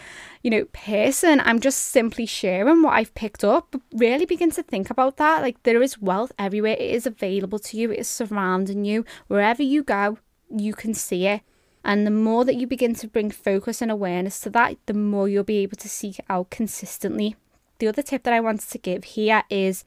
you 0.46 0.50
know, 0.50 0.64
person. 0.66 1.40
I'm 1.40 1.58
just 1.58 1.86
simply 1.86 2.24
sharing 2.24 2.80
what 2.80 2.92
I've 2.92 3.12
picked 3.16 3.42
up. 3.42 3.66
But 3.72 3.80
really 3.92 4.26
begin 4.26 4.52
to 4.52 4.62
think 4.62 4.90
about 4.90 5.16
that. 5.16 5.42
Like 5.42 5.60
there 5.64 5.82
is 5.82 6.00
wealth 6.00 6.30
everywhere. 6.38 6.76
It 6.78 6.92
is 6.92 7.04
available 7.04 7.58
to 7.58 7.76
you. 7.76 7.90
It 7.90 7.98
is 7.98 8.08
surrounding 8.08 8.84
you. 8.84 9.04
Wherever 9.26 9.64
you 9.64 9.82
go, 9.82 10.18
you 10.48 10.72
can 10.72 10.94
see 10.94 11.26
it. 11.26 11.40
And 11.84 12.06
the 12.06 12.12
more 12.12 12.44
that 12.44 12.54
you 12.54 12.68
begin 12.68 12.94
to 12.94 13.08
bring 13.08 13.32
focus 13.32 13.82
and 13.82 13.90
awareness 13.90 14.38
to 14.42 14.50
that, 14.50 14.76
the 14.86 14.94
more 14.94 15.28
you'll 15.28 15.42
be 15.42 15.64
able 15.64 15.78
to 15.78 15.88
seek 15.88 16.20
out 16.30 16.50
consistently. 16.50 17.34
The 17.80 17.88
other 17.88 18.02
tip 18.02 18.22
that 18.22 18.32
I 18.32 18.38
wanted 18.38 18.70
to 18.70 18.78
give 18.78 19.02
here 19.02 19.42
is 19.50 19.84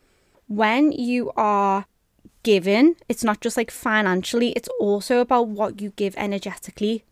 when 0.48 0.92
you 0.92 1.32
are 1.38 1.86
given, 2.44 2.98
It's 3.08 3.24
not 3.24 3.40
just 3.40 3.56
like 3.56 3.72
financially, 3.72 4.52
it's 4.58 4.70
also 4.78 5.22
about 5.22 5.48
what 5.48 5.82
you 5.82 5.92
give 5.96 6.16
energetically 6.18 7.06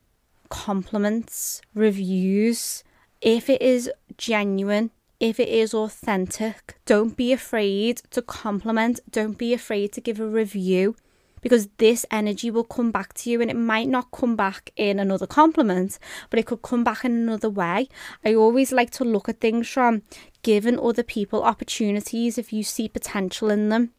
compliments, 0.50 1.62
reviews. 1.74 2.84
If 3.22 3.50
it 3.50 3.62
is 3.62 3.92
genuine, 4.18 4.92
if 5.20 5.40
it 5.40 5.50
is 5.50 5.74
authentic, 5.74 6.80
don't 6.86 7.18
be 7.18 7.34
afraid 7.34 8.02
to 8.12 8.22
compliment, 8.22 9.00
don't 9.10 9.38
be 9.38 9.54
afraid 9.54 9.92
to 9.94 10.02
give 10.02 10.20
a 10.20 10.28
review 10.28 10.96
because 11.42 11.68
this 11.78 12.06
energy 12.12 12.52
will 12.52 12.64
come 12.64 12.92
back 12.92 13.14
to 13.14 13.30
you 13.30 13.42
and 13.42 13.50
it 13.50 13.56
might 13.56 13.88
not 13.88 14.12
come 14.12 14.36
back 14.36 14.72
in 14.76 15.00
another 15.00 15.28
compliment, 15.28 15.98
but 16.30 16.40
it 16.40 16.46
could 16.46 16.62
come 16.62 16.84
back 16.84 17.06
in 17.06 17.12
another 17.12 17.50
way. 17.50 17.88
I 18.26 18.36
always 18.36 18.72
like 18.72 18.92
to 18.92 19.04
look 19.04 19.30
at 19.30 19.40
things 19.40 19.68
from 19.68 20.04
giving 20.42 20.80
other 20.80 21.04
people 21.04 21.44
opportunities 21.44 22.38
if 22.38 22.52
you 22.54 22.64
see 22.64 22.88
potential 22.88 23.50
in 23.50 23.70
them. 23.70 23.92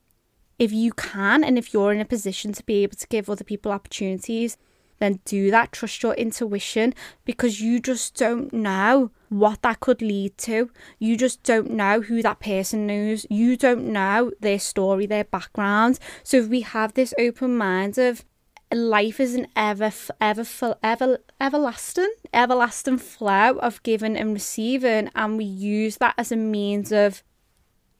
If 0.59 0.73
you 0.73 0.93
can, 0.93 1.45
and 1.45 1.57
if 1.57 1.73
you're 1.73 1.93
in 1.93 2.01
a 2.01 2.05
position 2.05 2.53
to 2.53 2.65
be 2.65 2.83
able 2.83 2.97
to 2.97 3.07
give 3.07 3.31
other 3.31 3.45
people 3.45 3.71
opportunities, 3.71 4.57
then 4.99 5.21
do 5.25 5.51
that. 5.51 5.73
Trust 5.73 6.03
your 6.03 6.15
intuition 6.15 6.95
because 7.25 7.61
you 7.61 7.81
just 7.81 8.15
don't 8.15 8.53
know 8.53 9.11
what 9.29 9.63
that 9.63 9.81
could 9.81 10.03
lead 10.03 10.37
to. 10.39 10.71
You 10.99 11.17
just 11.17 11.43
don't 11.43 11.71
know 11.71 12.01
who 12.01 12.23
that 12.23 12.41
person 12.41 12.87
knows. 12.87 13.27
You 13.31 13.57
don't 13.57 13.87
know 13.87 14.33
their 14.41 14.59
story, 14.59 15.07
their 15.07 15.25
background. 15.25 15.99
So 16.23 16.39
if 16.39 16.49
we 16.49 16.63
have 16.63 16.95
this 16.95 17.15
open 17.19 17.57
mind 17.57 17.99
of 17.99 18.25
life 18.73 19.19
is 19.21 19.35
an 19.35 19.47
ever, 19.57 19.93
ever, 20.21 20.77
ever, 20.83 21.19
everlasting, 21.41 22.13
everlasting 22.33 22.99
flow 22.99 23.59
of 23.59 23.83
giving 23.83 24.17
and 24.17 24.35
receiving, 24.35 25.11
and 25.15 25.37
we 25.37 25.45
use 25.45 25.99
that 25.99 26.15
as 26.19 26.33
a 26.33 26.37
means 26.37 26.93
of 26.93 27.23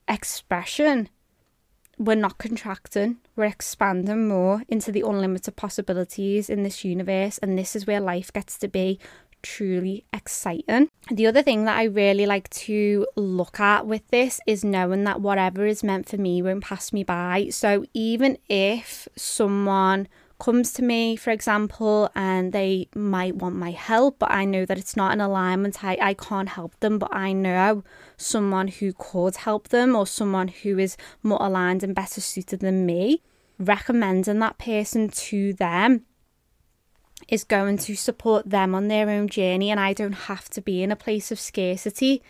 expression 0.07 1.09
we're 1.99 2.15
not 2.15 2.37
contracting, 2.37 3.17
we're 3.35 3.45
expanding 3.45 4.27
more 4.27 4.63
into 4.69 4.91
the 4.91 5.01
unlimited 5.01 5.57
possibilities 5.57 6.49
in 6.49 6.63
this 6.63 6.85
universe, 6.85 7.37
and 7.39 7.57
this 7.57 7.75
is 7.75 7.85
where 7.85 7.99
life 7.99 8.31
gets 8.31 8.57
to 8.59 8.67
be 8.67 8.97
truly 9.41 10.05
exciting. 10.13 10.89
The 11.11 11.27
other 11.27 11.41
thing 11.41 11.65
that 11.65 11.77
I 11.77 11.83
really 11.83 12.25
like 12.25 12.49
to 12.51 13.05
look 13.15 13.59
at 13.59 13.85
with 13.85 14.07
this 14.07 14.39
is 14.47 14.63
knowing 14.63 15.03
that 15.03 15.21
whatever 15.21 15.65
is 15.65 15.83
meant 15.83 16.09
for 16.09 16.17
me 16.17 16.41
won't 16.41 16.63
pass 16.63 16.91
me 16.91 17.03
by. 17.03 17.49
So 17.51 17.85
even 17.93 18.37
if 18.49 19.07
someone 19.15 20.07
comes 20.39 20.71
to 20.73 20.81
me, 20.81 21.15
for 21.15 21.31
example, 21.31 22.09
and 22.15 22.53
they 22.53 22.87
might 22.95 23.35
want 23.35 23.55
my 23.55 23.71
help, 23.71 24.19
but 24.19 24.31
I 24.31 24.45
know 24.45 24.65
that 24.65 24.77
it's 24.77 24.95
not 24.95 25.11
in 25.13 25.21
alignment. 25.21 25.83
I, 25.83 25.97
I 26.01 26.13
can't 26.13 26.49
help 26.49 26.79
them, 26.79 26.97
but 26.97 27.13
I 27.13 27.33
know 27.33 27.83
someone 28.17 28.69
who 28.69 28.93
could 28.93 29.35
help 29.35 29.67
them 29.67 29.95
or 29.95 30.07
someone 30.07 30.47
who 30.47 30.79
is 30.79 30.97
more 31.21 31.39
aligned 31.41 31.83
and 31.83 31.93
better 31.93 32.21
suited 32.21 32.61
than 32.61 32.85
me. 32.85 33.21
Recommending 33.59 34.39
that 34.39 34.57
person 34.57 35.09
to 35.09 35.53
them 35.53 36.05
is 37.27 37.43
going 37.43 37.77
to 37.77 37.95
support 37.95 38.49
them 38.49 38.73
on 38.73 38.87
their 38.87 39.09
own 39.09 39.27
journey, 39.27 39.69
and 39.69 39.79
I 39.79 39.93
don't 39.93 40.13
have 40.13 40.49
to 40.51 40.61
be 40.61 40.81
in 40.81 40.91
a 40.91 40.95
place 40.95 41.31
of 41.31 41.39
scarcity 41.39 42.23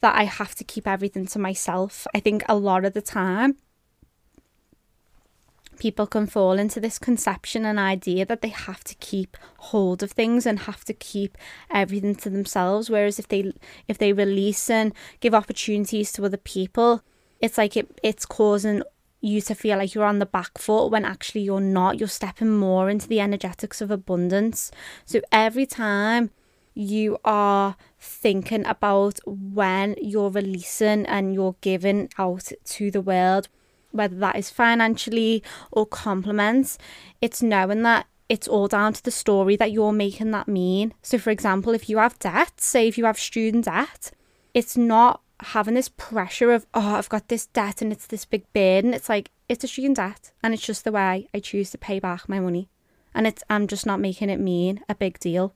that 0.00 0.16
I 0.16 0.24
have 0.24 0.54
to 0.56 0.64
keep 0.64 0.86
everything 0.86 1.26
to 1.28 1.38
myself. 1.38 2.06
I 2.14 2.20
think 2.20 2.42
a 2.48 2.56
lot 2.56 2.84
of 2.84 2.92
the 2.92 3.00
time, 3.00 3.56
people 5.78 6.06
can 6.06 6.26
fall 6.26 6.52
into 6.52 6.80
this 6.80 6.98
conception 6.98 7.64
and 7.64 7.78
idea 7.78 8.24
that 8.26 8.42
they 8.42 8.48
have 8.48 8.84
to 8.84 8.94
keep 8.96 9.36
hold 9.58 10.02
of 10.02 10.12
things 10.12 10.46
and 10.46 10.60
have 10.60 10.84
to 10.84 10.92
keep 10.92 11.36
everything 11.70 12.14
to 12.16 12.30
themselves. 12.30 12.90
Whereas 12.90 13.18
if 13.18 13.28
they 13.28 13.52
if 13.88 13.98
they 13.98 14.12
release 14.12 14.70
and 14.70 14.92
give 15.20 15.34
opportunities 15.34 16.12
to 16.12 16.24
other 16.24 16.36
people 16.36 17.02
it's 17.40 17.58
like 17.58 17.76
it 17.76 18.00
it's 18.02 18.24
causing 18.24 18.82
you 19.20 19.40
to 19.40 19.54
feel 19.54 19.78
like 19.78 19.94
you're 19.94 20.04
on 20.04 20.18
the 20.18 20.26
back 20.26 20.58
foot 20.58 20.88
when 20.88 21.04
actually 21.04 21.40
you're 21.40 21.60
not. 21.60 21.98
You're 21.98 22.08
stepping 22.08 22.50
more 22.50 22.90
into 22.90 23.08
the 23.08 23.20
energetics 23.20 23.80
of 23.80 23.90
abundance. 23.90 24.70
So 25.06 25.20
every 25.32 25.64
time 25.66 26.30
you 26.74 27.18
are 27.24 27.76
thinking 27.98 28.66
about 28.66 29.20
when 29.26 29.94
you're 30.00 30.30
releasing 30.30 31.06
and 31.06 31.32
you're 31.32 31.56
giving 31.60 32.10
out 32.18 32.50
to 32.64 32.90
the 32.90 33.00
world 33.00 33.48
whether 33.94 34.16
that 34.16 34.36
is 34.36 34.50
financially 34.50 35.42
or 35.70 35.86
compliments, 35.86 36.78
it's 37.20 37.42
knowing 37.42 37.82
that 37.82 38.06
it's 38.28 38.48
all 38.48 38.68
down 38.68 38.92
to 38.94 39.02
the 39.02 39.10
story 39.10 39.56
that 39.56 39.72
you're 39.72 39.92
making 39.92 40.30
that 40.32 40.48
mean. 40.48 40.94
So, 41.02 41.18
for 41.18 41.30
example, 41.30 41.74
if 41.74 41.88
you 41.88 41.98
have 41.98 42.18
debt, 42.18 42.60
say 42.60 42.88
if 42.88 42.98
you 42.98 43.04
have 43.04 43.18
student 43.18 43.66
debt, 43.66 44.10
it's 44.54 44.76
not 44.76 45.20
having 45.40 45.74
this 45.74 45.88
pressure 45.88 46.52
of, 46.52 46.66
oh, 46.74 46.94
I've 46.94 47.08
got 47.08 47.28
this 47.28 47.46
debt 47.46 47.82
and 47.82 47.92
it's 47.92 48.06
this 48.06 48.24
big 48.24 48.50
burden. 48.52 48.94
It's 48.94 49.08
like, 49.08 49.30
it's 49.48 49.64
a 49.64 49.68
student 49.68 49.96
debt 49.96 50.32
and 50.42 50.54
it's 50.54 50.66
just 50.66 50.84
the 50.84 50.92
way 50.92 51.28
I 51.34 51.40
choose 51.40 51.70
to 51.70 51.78
pay 51.78 52.00
back 52.00 52.28
my 52.28 52.40
money. 52.40 52.68
And 53.14 53.26
it's, 53.26 53.44
I'm 53.48 53.66
just 53.66 53.86
not 53.86 54.00
making 54.00 54.30
it 54.30 54.40
mean 54.40 54.80
a 54.88 54.94
big 54.94 55.18
deal 55.18 55.54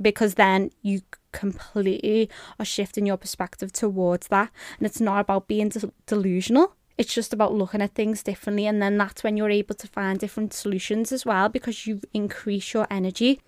because 0.00 0.34
then 0.34 0.70
you 0.82 1.02
completely 1.32 2.30
are 2.58 2.64
shifting 2.64 3.06
your 3.06 3.16
perspective 3.16 3.72
towards 3.72 4.28
that. 4.28 4.50
And 4.78 4.86
it's 4.86 5.00
not 5.00 5.20
about 5.20 5.46
being 5.46 5.68
de- 5.68 5.92
delusional 6.06 6.74
it's 7.00 7.14
just 7.14 7.32
about 7.32 7.54
looking 7.54 7.80
at 7.80 7.94
things 7.94 8.22
differently. 8.22 8.66
And 8.66 8.82
then 8.82 8.98
that's 8.98 9.24
when 9.24 9.38
you're 9.38 9.48
able 9.48 9.74
to 9.74 9.88
find 9.88 10.18
different 10.18 10.52
solutions 10.52 11.12
as 11.12 11.24
well 11.24 11.48
because 11.48 11.86
you 11.86 12.02
increase 12.12 12.74
your 12.74 12.86
energy. 12.90 13.40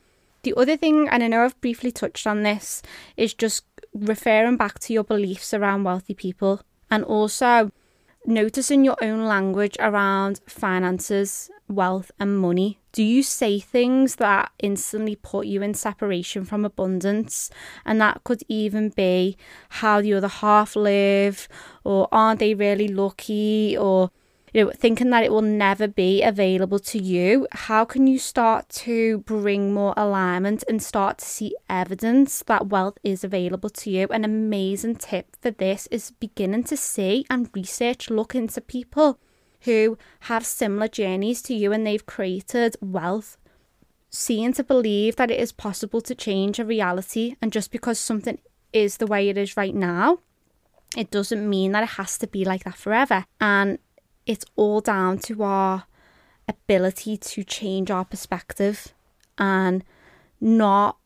The 0.43 0.55
other 0.57 0.75
thing, 0.75 1.07
and 1.11 1.23
I 1.23 1.29
know 1.29 1.45
I've 1.45 1.61
briefly 1.61 1.93
touched 1.93 2.27
on 2.27 2.45
this, 2.45 2.81
is 3.19 3.35
just 3.35 3.65
referring 3.93 4.57
back 4.57 4.79
to 4.79 4.95
your 4.95 5.05
beliefs 5.05 5.53
around 5.53 5.85
wealthy 5.85 6.15
people 6.15 6.63
and 6.91 7.05
also 7.05 7.71
noticing 8.27 8.85
your 8.85 8.97
own 9.03 9.25
language 9.25 9.77
around 9.81 10.41
finances, 10.47 11.51
wealth, 11.69 12.11
and 12.19 12.39
money. 12.39 12.79
Do 12.93 13.03
you 13.03 13.23
say 13.23 13.59
things 13.59 14.17
that 14.17 14.53
instantly 14.59 15.17
put 15.17 15.47
you 15.47 15.63
in 15.63 15.75
separation 15.75 16.45
from 16.45 16.65
abundance? 16.65 17.51
And 17.85 18.01
that 18.01 18.23
could 18.25 18.43
even 18.49 18.91
be 18.91 19.37
how 19.71 20.03
the 20.03 20.15
other 20.15 20.29
half 20.29 20.77
live, 20.77 21.49
or 21.85 22.09
aren't 22.13 22.41
they 22.41 22.55
really 22.55 22.89
lucky, 22.89 23.77
or 23.77 24.11
you 24.53 24.65
know, 24.65 24.71
thinking 24.71 25.11
that 25.11 25.25
it 25.25 25.33
will 25.33 25.41
never 25.41 25.89
be 25.89 26.23
available 26.23 26.79
to 26.79 26.99
you, 26.99 27.47
how 27.53 27.85
can 27.85 28.07
you 28.07 28.19
start 28.19 28.69
to 28.69 29.19
bring 29.19 29.73
more 29.73 29.95
alignment 29.97 30.63
and 30.69 30.83
start 30.83 31.19
to 31.19 31.25
see 31.25 31.57
evidence 31.71 32.43
that 32.47 32.69
wealth 32.69 32.99
is 33.03 33.25
available 33.25 33.71
to 33.71 33.91
you? 33.91 34.07
An 34.11 34.25
amazing 34.25 34.97
tip 34.97 35.37
for 35.41 35.51
this 35.51 35.87
is 35.91 36.11
beginning 36.11 36.65
to 36.65 36.77
see 36.77 37.25
and 37.31 37.49
research, 37.55 38.11
look 38.11 38.35
into 38.35 38.61
people 38.61 39.19
who 39.63 39.97
have 40.21 40.45
similar 40.45 40.89
journeys 40.89 41.41
to 41.43 41.55
you 41.55 41.73
and 41.73 41.87
they've 41.87 42.05
created 42.05 42.77
wealth. 42.81 43.39
Seeing 44.11 44.53
to 44.53 44.65
believe 44.65 45.17
that 45.17 45.31
it 45.31 45.41
is 45.41 45.53
possible 45.53 46.03
to 46.03 46.15
change 46.15 46.59
a 46.59 46.65
reality, 46.67 47.37
and 47.41 47.51
just 47.51 47.71
because 47.71 47.99
something 47.99 48.39
is 48.71 48.99
the 48.99 49.07
way 49.07 49.31
it 49.31 49.39
is 49.39 49.57
right 49.57 49.75
now, 49.75 50.19
it 50.95 51.11
doesn't 51.11 51.49
mean 51.49 51.73
that 51.73 51.85
it 51.85 51.91
has 51.91 52.19
to 52.19 52.27
be 52.27 52.45
like 52.45 52.65
that 52.65 52.77
forever. 52.77 53.25
And 53.41 53.79
it's 54.27 54.45
all 54.57 54.81
down 54.81 55.19
to 55.19 55.43
our 55.43 55.85
ability 56.49 57.17
to 57.17 57.45
change 57.45 57.91
our 57.91 58.05
perspective 58.05 58.93
and 59.39 59.85
not 60.41 60.99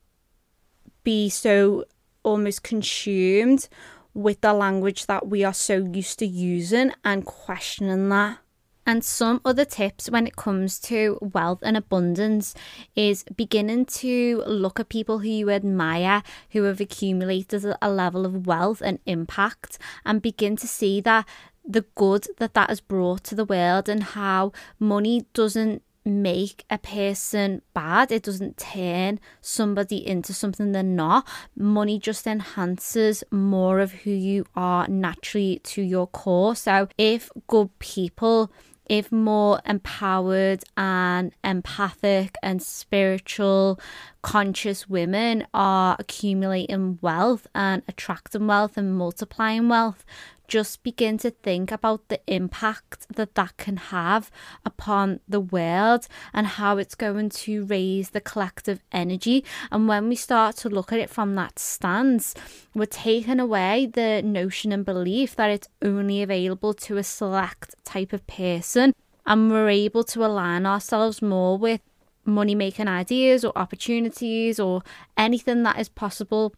be 1.03 1.29
so 1.29 1.85
almost 2.23 2.63
consumed 2.63 3.69
with 4.13 4.41
the 4.41 4.53
language 4.53 5.05
that 5.05 5.27
we 5.27 5.43
are 5.43 5.53
so 5.53 5.77
used 5.77 6.19
to 6.19 6.25
using 6.25 6.91
and 7.05 7.25
questioning 7.25 8.09
that. 8.09 8.39
And 8.85 9.03
some 9.03 9.41
other 9.43 9.65
tips 9.65 10.09
when 10.09 10.25
it 10.25 10.37
comes 10.37 10.79
to 10.79 11.19
wealth 11.21 11.59
and 11.61 11.75
abundance 11.75 12.55
is 12.95 13.25
beginning 13.35 13.85
to 13.85 14.43
look 14.47 14.79
at 14.79 14.87
people 14.87 15.19
who 15.19 15.27
you 15.27 15.49
admire 15.49 16.23
who 16.51 16.63
have 16.63 16.79
accumulated 16.79 17.65
a 17.81 17.91
level 17.91 18.25
of 18.25 18.47
wealth 18.47 18.81
and 18.81 18.99
impact 19.05 19.77
and 20.05 20.21
begin 20.21 20.55
to 20.55 20.67
see 20.67 21.01
that 21.01 21.27
the 21.67 21.85
good 21.95 22.27
that 22.37 22.53
that 22.53 22.69
has 22.69 22.79
brought 22.79 23.23
to 23.25 23.35
the 23.35 23.45
world 23.45 23.89
and 23.89 24.03
how 24.03 24.51
money 24.79 25.25
doesn't 25.33 25.83
make 26.05 26.63
a 26.69 26.77
person 26.77 27.61
bad. 27.73 28.11
It 28.11 28.23
doesn't 28.23 28.57
turn 28.57 29.19
somebody 29.41 30.07
into 30.07 30.33
something 30.33 30.71
they're 30.71 30.83
not. 30.83 31.27
Money 31.55 31.99
just 31.99 32.25
enhances 32.25 33.23
more 33.29 33.79
of 33.79 33.91
who 33.91 34.11
you 34.11 34.45
are 34.55 34.87
naturally 34.87 35.59
to 35.65 35.81
your 35.81 36.07
core. 36.07 36.55
So 36.55 36.87
if 36.97 37.29
good 37.47 37.77
people 37.79 38.51
if 38.89 39.11
more 39.11 39.59
empowered 39.65 40.63
and 40.77 41.33
empathic 41.43 42.35
and 42.41 42.61
spiritual 42.63 43.79
conscious 44.21 44.87
women 44.87 45.45
are 45.53 45.97
accumulating 45.99 46.97
wealth 47.01 47.47
and 47.53 47.83
attracting 47.87 48.47
wealth 48.47 48.77
and 48.77 48.97
multiplying 48.97 49.67
wealth 49.67 50.05
just 50.47 50.83
begin 50.83 51.17
to 51.19 51.31
think 51.31 51.71
about 51.71 52.07
the 52.07 52.19
impact 52.27 53.05
that 53.15 53.35
that 53.35 53.57
can 53.57 53.77
have 53.77 54.31
upon 54.65 55.19
the 55.27 55.39
world 55.39 56.07
and 56.33 56.47
how 56.47 56.77
it's 56.77 56.95
going 56.95 57.29
to 57.29 57.65
raise 57.65 58.11
the 58.11 58.21
collective 58.21 58.81
energy. 58.91 59.43
And 59.71 59.87
when 59.87 60.07
we 60.09 60.15
start 60.15 60.55
to 60.57 60.69
look 60.69 60.91
at 60.91 60.99
it 60.99 61.09
from 61.09 61.35
that 61.35 61.59
stance, 61.59 62.33
we're 62.73 62.85
taking 62.85 63.39
away 63.39 63.87
the 63.91 64.21
notion 64.21 64.71
and 64.71 64.85
belief 64.85 65.35
that 65.35 65.51
it's 65.51 65.67
only 65.81 66.21
available 66.21 66.73
to 66.73 66.97
a 66.97 67.03
select 67.03 67.75
type 67.83 68.13
of 68.13 68.25
person 68.27 68.93
and 69.25 69.51
we're 69.51 69.69
able 69.69 70.05
to 70.05 70.25
align 70.25 70.65
ourselves 70.65 71.21
more 71.21 71.57
with 71.57 71.81
money 72.25 72.55
making 72.55 72.87
ideas 72.87 73.43
or 73.45 73.51
opportunities 73.57 74.59
or 74.59 74.81
anything 75.17 75.63
that 75.63 75.79
is 75.79 75.89
possible 75.89 76.53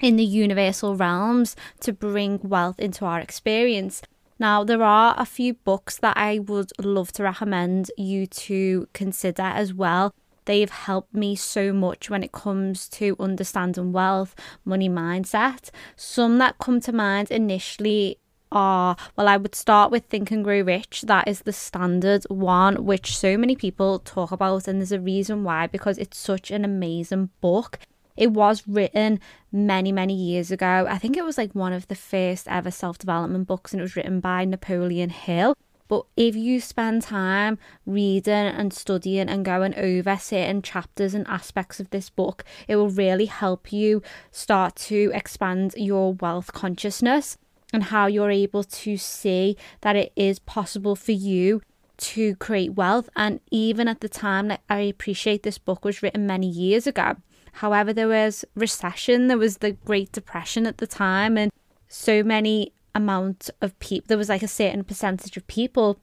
in 0.00 0.16
the 0.16 0.24
universal 0.24 0.96
realms 0.96 1.56
to 1.80 1.92
bring 1.92 2.40
wealth 2.42 2.78
into 2.78 3.04
our 3.04 3.20
experience. 3.20 4.02
Now, 4.38 4.64
there 4.64 4.82
are 4.82 5.14
a 5.18 5.26
few 5.26 5.54
books 5.54 5.98
that 5.98 6.16
I 6.16 6.38
would 6.38 6.72
love 6.82 7.12
to 7.12 7.22
recommend 7.22 7.90
you 7.98 8.26
to 8.26 8.88
consider 8.94 9.42
as 9.42 9.74
well. 9.74 10.14
They've 10.46 10.70
helped 10.70 11.14
me 11.14 11.36
so 11.36 11.72
much 11.72 12.08
when 12.08 12.22
it 12.22 12.32
comes 12.32 12.88
to 12.90 13.16
understanding 13.20 13.92
wealth, 13.92 14.34
money 14.64 14.88
mindset. 14.88 15.70
Some 15.94 16.38
that 16.38 16.58
come 16.58 16.80
to 16.80 16.92
mind 16.92 17.30
initially 17.30 18.18
are 18.52 18.96
well, 19.16 19.28
I 19.28 19.36
would 19.36 19.54
start 19.54 19.92
with 19.92 20.06
Think 20.06 20.30
and 20.30 20.42
Grow 20.42 20.62
Rich. 20.62 21.02
That 21.02 21.28
is 21.28 21.42
the 21.42 21.52
standard 21.52 22.24
one, 22.24 22.84
which 22.84 23.16
so 23.16 23.36
many 23.36 23.54
people 23.54 24.00
talk 24.00 24.32
about, 24.32 24.66
and 24.66 24.80
there's 24.80 24.90
a 24.90 24.98
reason 24.98 25.44
why 25.44 25.66
because 25.66 25.98
it's 25.98 26.18
such 26.18 26.50
an 26.50 26.64
amazing 26.64 27.30
book. 27.40 27.78
It 28.16 28.32
was 28.32 28.66
written 28.66 29.20
many, 29.52 29.92
many 29.92 30.14
years 30.14 30.50
ago. 30.50 30.86
I 30.88 30.98
think 30.98 31.16
it 31.16 31.24
was 31.24 31.38
like 31.38 31.54
one 31.54 31.72
of 31.72 31.88
the 31.88 31.94
first 31.94 32.48
ever 32.48 32.70
self 32.70 32.98
development 32.98 33.46
books, 33.46 33.72
and 33.72 33.80
it 33.80 33.84
was 33.84 33.96
written 33.96 34.20
by 34.20 34.44
Napoleon 34.44 35.10
Hill. 35.10 35.56
But 35.90 36.06
if 36.16 36.36
you 36.36 36.60
spend 36.60 37.02
time 37.02 37.58
reading 37.84 38.32
and 38.32 38.72
studying 38.72 39.28
and 39.28 39.44
going 39.44 39.74
over 39.76 40.16
certain 40.16 40.62
chapters 40.62 41.14
and 41.14 41.26
aspects 41.26 41.80
of 41.80 41.90
this 41.90 42.08
book, 42.08 42.44
it 42.68 42.76
will 42.76 42.90
really 42.90 43.26
help 43.26 43.72
you 43.72 44.00
start 44.30 44.76
to 44.76 45.10
expand 45.12 45.74
your 45.76 46.12
wealth 46.12 46.52
consciousness 46.52 47.38
and 47.72 47.84
how 47.84 48.06
you're 48.06 48.30
able 48.30 48.62
to 48.62 48.96
see 48.96 49.56
that 49.80 49.96
it 49.96 50.12
is 50.14 50.38
possible 50.38 50.94
for 50.94 51.10
you 51.10 51.60
to 51.96 52.36
create 52.36 52.74
wealth. 52.74 53.08
And 53.16 53.40
even 53.50 53.88
at 53.88 54.00
the 54.00 54.08
time 54.08 54.46
like 54.46 54.60
I 54.68 54.80
appreciate 54.80 55.42
this 55.42 55.58
book 55.58 55.84
was 55.84 56.02
written 56.02 56.24
many 56.24 56.48
years 56.48 56.86
ago, 56.86 57.16
However, 57.54 57.92
there 57.92 58.08
was 58.08 58.44
recession, 58.54 59.28
there 59.28 59.38
was 59.38 59.58
the 59.58 59.72
Great 59.72 60.12
Depression 60.12 60.66
at 60.66 60.78
the 60.78 60.86
time, 60.86 61.36
and 61.36 61.52
so 61.88 62.22
many 62.22 62.72
amount 62.94 63.50
of 63.60 63.78
people, 63.78 64.06
there 64.08 64.18
was 64.18 64.28
like 64.28 64.42
a 64.42 64.48
certain 64.48 64.84
percentage 64.84 65.36
of 65.36 65.46
people 65.46 65.98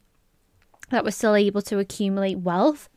that 0.90 1.04
were 1.04 1.12
still 1.12 1.36
able 1.36 1.62
to 1.64 1.80
accumulate 1.80 2.40
wealth 2.40 2.90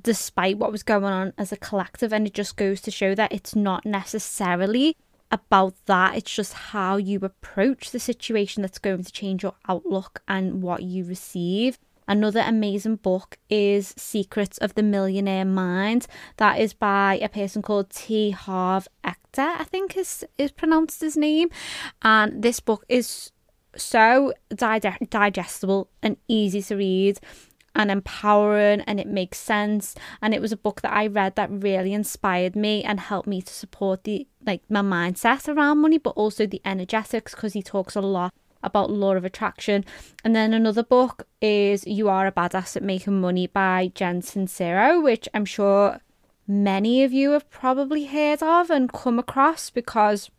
despite 0.00 0.58
what 0.58 0.72
was 0.72 0.82
going 0.82 1.04
on 1.04 1.32
as 1.38 1.50
a 1.50 1.56
collective. 1.56 2.12
And 2.12 2.26
it 2.26 2.34
just 2.34 2.56
goes 2.56 2.80
to 2.82 2.90
show 2.90 3.14
that 3.14 3.32
it's 3.32 3.56
not 3.56 3.84
necessarily 3.86 4.96
about 5.30 5.74
that, 5.86 6.16
it's 6.16 6.34
just 6.34 6.54
how 6.54 6.96
you 6.96 7.18
approach 7.22 7.90
the 7.90 8.00
situation 8.00 8.62
that's 8.62 8.78
going 8.78 9.04
to 9.04 9.12
change 9.12 9.42
your 9.42 9.54
outlook 9.68 10.22
and 10.26 10.62
what 10.62 10.82
you 10.82 11.04
receive. 11.04 11.78
Another 12.08 12.40
amazing 12.40 12.96
book 12.96 13.36
is 13.50 13.92
Secrets 13.98 14.56
of 14.58 14.74
the 14.74 14.82
Millionaire 14.82 15.44
Mind. 15.44 16.06
That 16.38 16.58
is 16.58 16.72
by 16.72 17.18
a 17.20 17.28
person 17.28 17.60
called 17.60 17.90
T. 17.90 18.30
Harv 18.30 18.88
Eker, 19.04 19.60
I 19.60 19.64
think 19.64 19.94
is, 19.94 20.24
is 20.38 20.50
pronounced 20.50 21.02
his 21.02 21.18
name. 21.18 21.50
And 22.00 22.42
this 22.42 22.60
book 22.60 22.86
is 22.88 23.30
so 23.76 24.32
digestible 24.54 25.90
and 26.02 26.16
easy 26.28 26.62
to 26.62 26.76
read 26.76 27.20
and 27.74 27.90
empowering 27.90 28.80
and 28.80 28.98
it 28.98 29.06
makes 29.06 29.38
sense 29.38 29.94
and 30.22 30.34
it 30.34 30.40
was 30.40 30.50
a 30.50 30.56
book 30.56 30.80
that 30.80 30.92
I 30.92 31.06
read 31.06 31.36
that 31.36 31.50
really 31.50 31.92
inspired 31.92 32.56
me 32.56 32.82
and 32.82 32.98
helped 32.98 33.28
me 33.28 33.42
to 33.42 33.52
support 33.52 34.04
the 34.04 34.26
like 34.44 34.62
my 34.68 34.80
mindset 34.80 35.46
around 35.54 35.78
money 35.78 35.98
but 35.98 36.10
also 36.10 36.46
the 36.46 36.62
energetics 36.64 37.34
because 37.34 37.52
he 37.52 37.62
talks 37.62 37.94
a 37.94 38.00
lot 38.00 38.32
about 38.62 38.90
law 38.90 39.14
of 39.14 39.24
attraction. 39.24 39.84
And 40.24 40.34
then 40.34 40.52
another 40.52 40.82
book 40.82 41.26
is 41.40 41.86
You 41.86 42.08
Are 42.08 42.26
a 42.26 42.32
Badass 42.32 42.76
at 42.76 42.82
Making 42.82 43.20
Money 43.20 43.46
by 43.46 43.92
Jen 43.94 44.22
Sincero, 44.22 45.02
which 45.02 45.28
I'm 45.34 45.44
sure 45.44 46.00
many 46.46 47.04
of 47.04 47.12
you 47.12 47.32
have 47.32 47.50
probably 47.50 48.06
heard 48.06 48.42
of 48.42 48.70
and 48.70 48.92
come 48.92 49.18
across 49.18 49.70
because 49.70 50.30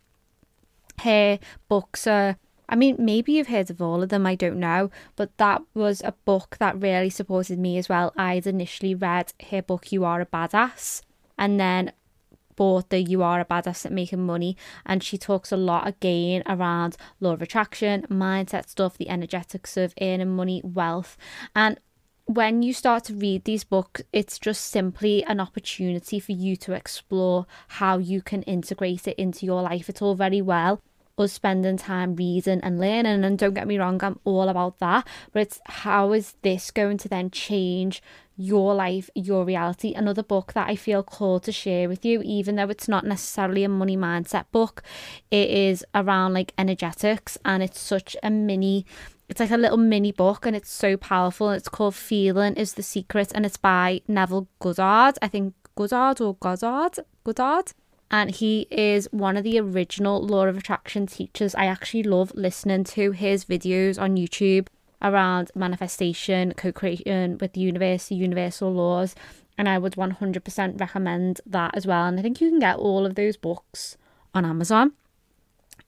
her 1.02 1.40
books 1.68 2.08
are 2.08 2.38
I 2.72 2.76
mean, 2.76 2.98
maybe 3.00 3.34
you've 3.34 3.48
heard 3.48 3.72
of 3.72 3.82
all 3.82 4.04
of 4.04 4.10
them, 4.10 4.28
I 4.28 4.36
don't 4.36 4.60
know, 4.60 4.92
but 5.16 5.36
that 5.38 5.64
was 5.74 6.02
a 6.06 6.14
book 6.24 6.58
that 6.60 6.80
really 6.80 7.10
supported 7.10 7.58
me 7.58 7.80
as 7.80 7.90
well. 7.90 8.14
I'd 8.16 8.46
initially 8.46 8.94
read 8.94 9.34
her 9.50 9.64
book, 9.64 9.92
You 9.92 10.06
Are 10.06 10.22
a 10.22 10.28
Badass, 10.28 11.02
and 11.36 11.60
then 11.60 11.92
bought 12.60 12.90
the 12.90 13.02
You 13.02 13.24
Are 13.24 13.40
a 13.40 13.46
Badass 13.46 13.86
at 13.86 13.92
Making 13.94 14.26
Money. 14.26 14.58
And 14.86 15.02
she 15.02 15.18
talks 15.18 15.50
a 15.54 15.58
lot 15.58 15.88
again 15.88 16.44
around 16.46 16.98
law 17.22 17.32
of 17.32 17.42
attraction, 17.42 18.06
mindset 18.12 18.68
stuff, 18.68 18.98
the 18.98 19.08
energetics 19.08 19.78
of 19.78 19.94
earning 20.02 20.36
money, 20.36 20.62
wealth. 20.66 21.16
And 21.56 21.80
when 22.26 22.62
you 22.62 22.74
start 22.74 23.06
to 23.06 23.14
read 23.14 23.46
these 23.46 23.64
books, 23.64 24.02
it's 24.12 24.38
just 24.38 24.66
simply 24.66 25.24
an 25.24 25.40
opportunity 25.40 26.20
for 26.20 26.34
you 26.34 26.58
to 26.58 26.74
explore 26.74 27.48
how 27.70 27.98
you 27.98 28.22
can 28.22 28.44
integrate 28.44 29.08
it 29.08 29.18
into 29.18 29.46
your 29.46 29.62
life. 29.62 29.88
It's 29.88 30.02
all 30.02 30.16
very 30.16 30.42
well 30.42 30.82
us 31.20 31.34
spending 31.34 31.78
time 31.78 32.16
reading 32.16 32.60
and 32.62 32.80
learning. 32.80 33.24
And 33.24 33.38
don't 33.38 33.54
get 33.54 33.68
me 33.68 33.78
wrong, 33.78 34.04
I'm 34.04 34.20
all 34.24 34.50
about 34.50 34.80
that. 34.80 35.08
But 35.32 35.42
it's 35.44 35.60
how 35.66 36.14
is 36.14 36.36
this 36.42 36.72
going 36.72 36.98
to 37.00 37.10
then 37.10 37.32
change 37.32 38.02
your 38.40 38.74
life, 38.74 39.10
your 39.16 39.44
reality. 39.44 39.94
Another 39.94 40.24
book 40.24 40.54
that 40.54 40.70
I 40.70 40.78
feel 40.78 41.04
called 41.04 41.44
to 41.44 41.52
share 41.52 41.90
with 41.90 42.06
you, 42.06 42.22
even 42.24 42.56
though 42.56 42.70
it's 42.70 42.88
not 42.88 43.06
necessarily 43.06 43.66
a 43.66 43.70
money 43.70 43.98
mindset 43.98 44.46
book, 44.54 44.82
it 45.30 45.50
is 45.50 45.84
around 45.94 46.34
like 46.34 46.54
energetics 46.58 47.38
and 47.44 47.62
it's 47.62 47.82
such 47.82 48.16
a 48.24 48.30
mini 48.30 48.86
it's 49.28 49.40
like 49.40 49.52
a 49.52 49.58
little 49.58 49.78
mini 49.78 50.12
book 50.12 50.48
and 50.48 50.56
it's 50.56 50.72
so 50.72 50.98
powerful. 50.98 51.52
It's 51.52 51.70
called 51.70 51.94
Feeling 51.94 52.56
is 52.56 52.74
the 52.74 52.82
Secret 52.82 53.32
and 53.36 53.46
it's 53.46 53.58
by 53.58 54.02
Neville 54.08 54.48
Goddard. 54.58 55.20
I 55.22 55.28
think 55.28 55.54
Goddard 55.76 56.20
or 56.20 56.36
Goddard? 56.36 57.06
Goddard? 57.24 57.74
And 58.12 58.32
he 58.32 58.68
is 58.72 59.08
one 59.12 59.38
of 59.38 59.44
the 59.44 59.60
original 59.60 60.22
Law 60.22 60.48
of 60.48 60.58
Attraction 60.58 61.06
teachers. 61.06 61.54
I 61.54 61.66
actually 61.66 62.04
love 62.04 62.32
listening 62.34 62.84
to 62.86 63.12
his 63.12 63.46
videos 63.46 64.02
on 64.02 64.16
YouTube 64.16 64.68
around 65.02 65.52
manifestation, 65.56 66.54
co 66.58 66.72
creation 66.72 67.38
with 67.38 67.54
the 67.54 67.62
universe, 67.62 68.08
the 68.08 68.16
universal 68.16 68.74
laws. 68.74 69.16
And 69.58 69.70
I 69.70 69.78
would 69.78 69.94
100% 69.94 70.80
recommend 70.80 71.42
that 71.46 71.76
as 71.76 71.86
well. 71.86 72.06
And 72.06 72.20
I 72.20 72.24
think 72.24 72.42
you 72.42 72.50
can 72.50 72.60
get 72.60 72.78
all 72.78 73.06
of 73.06 73.16
those 73.16 73.38
books 73.38 73.98
on 74.34 74.46
Amazon. 74.46 74.94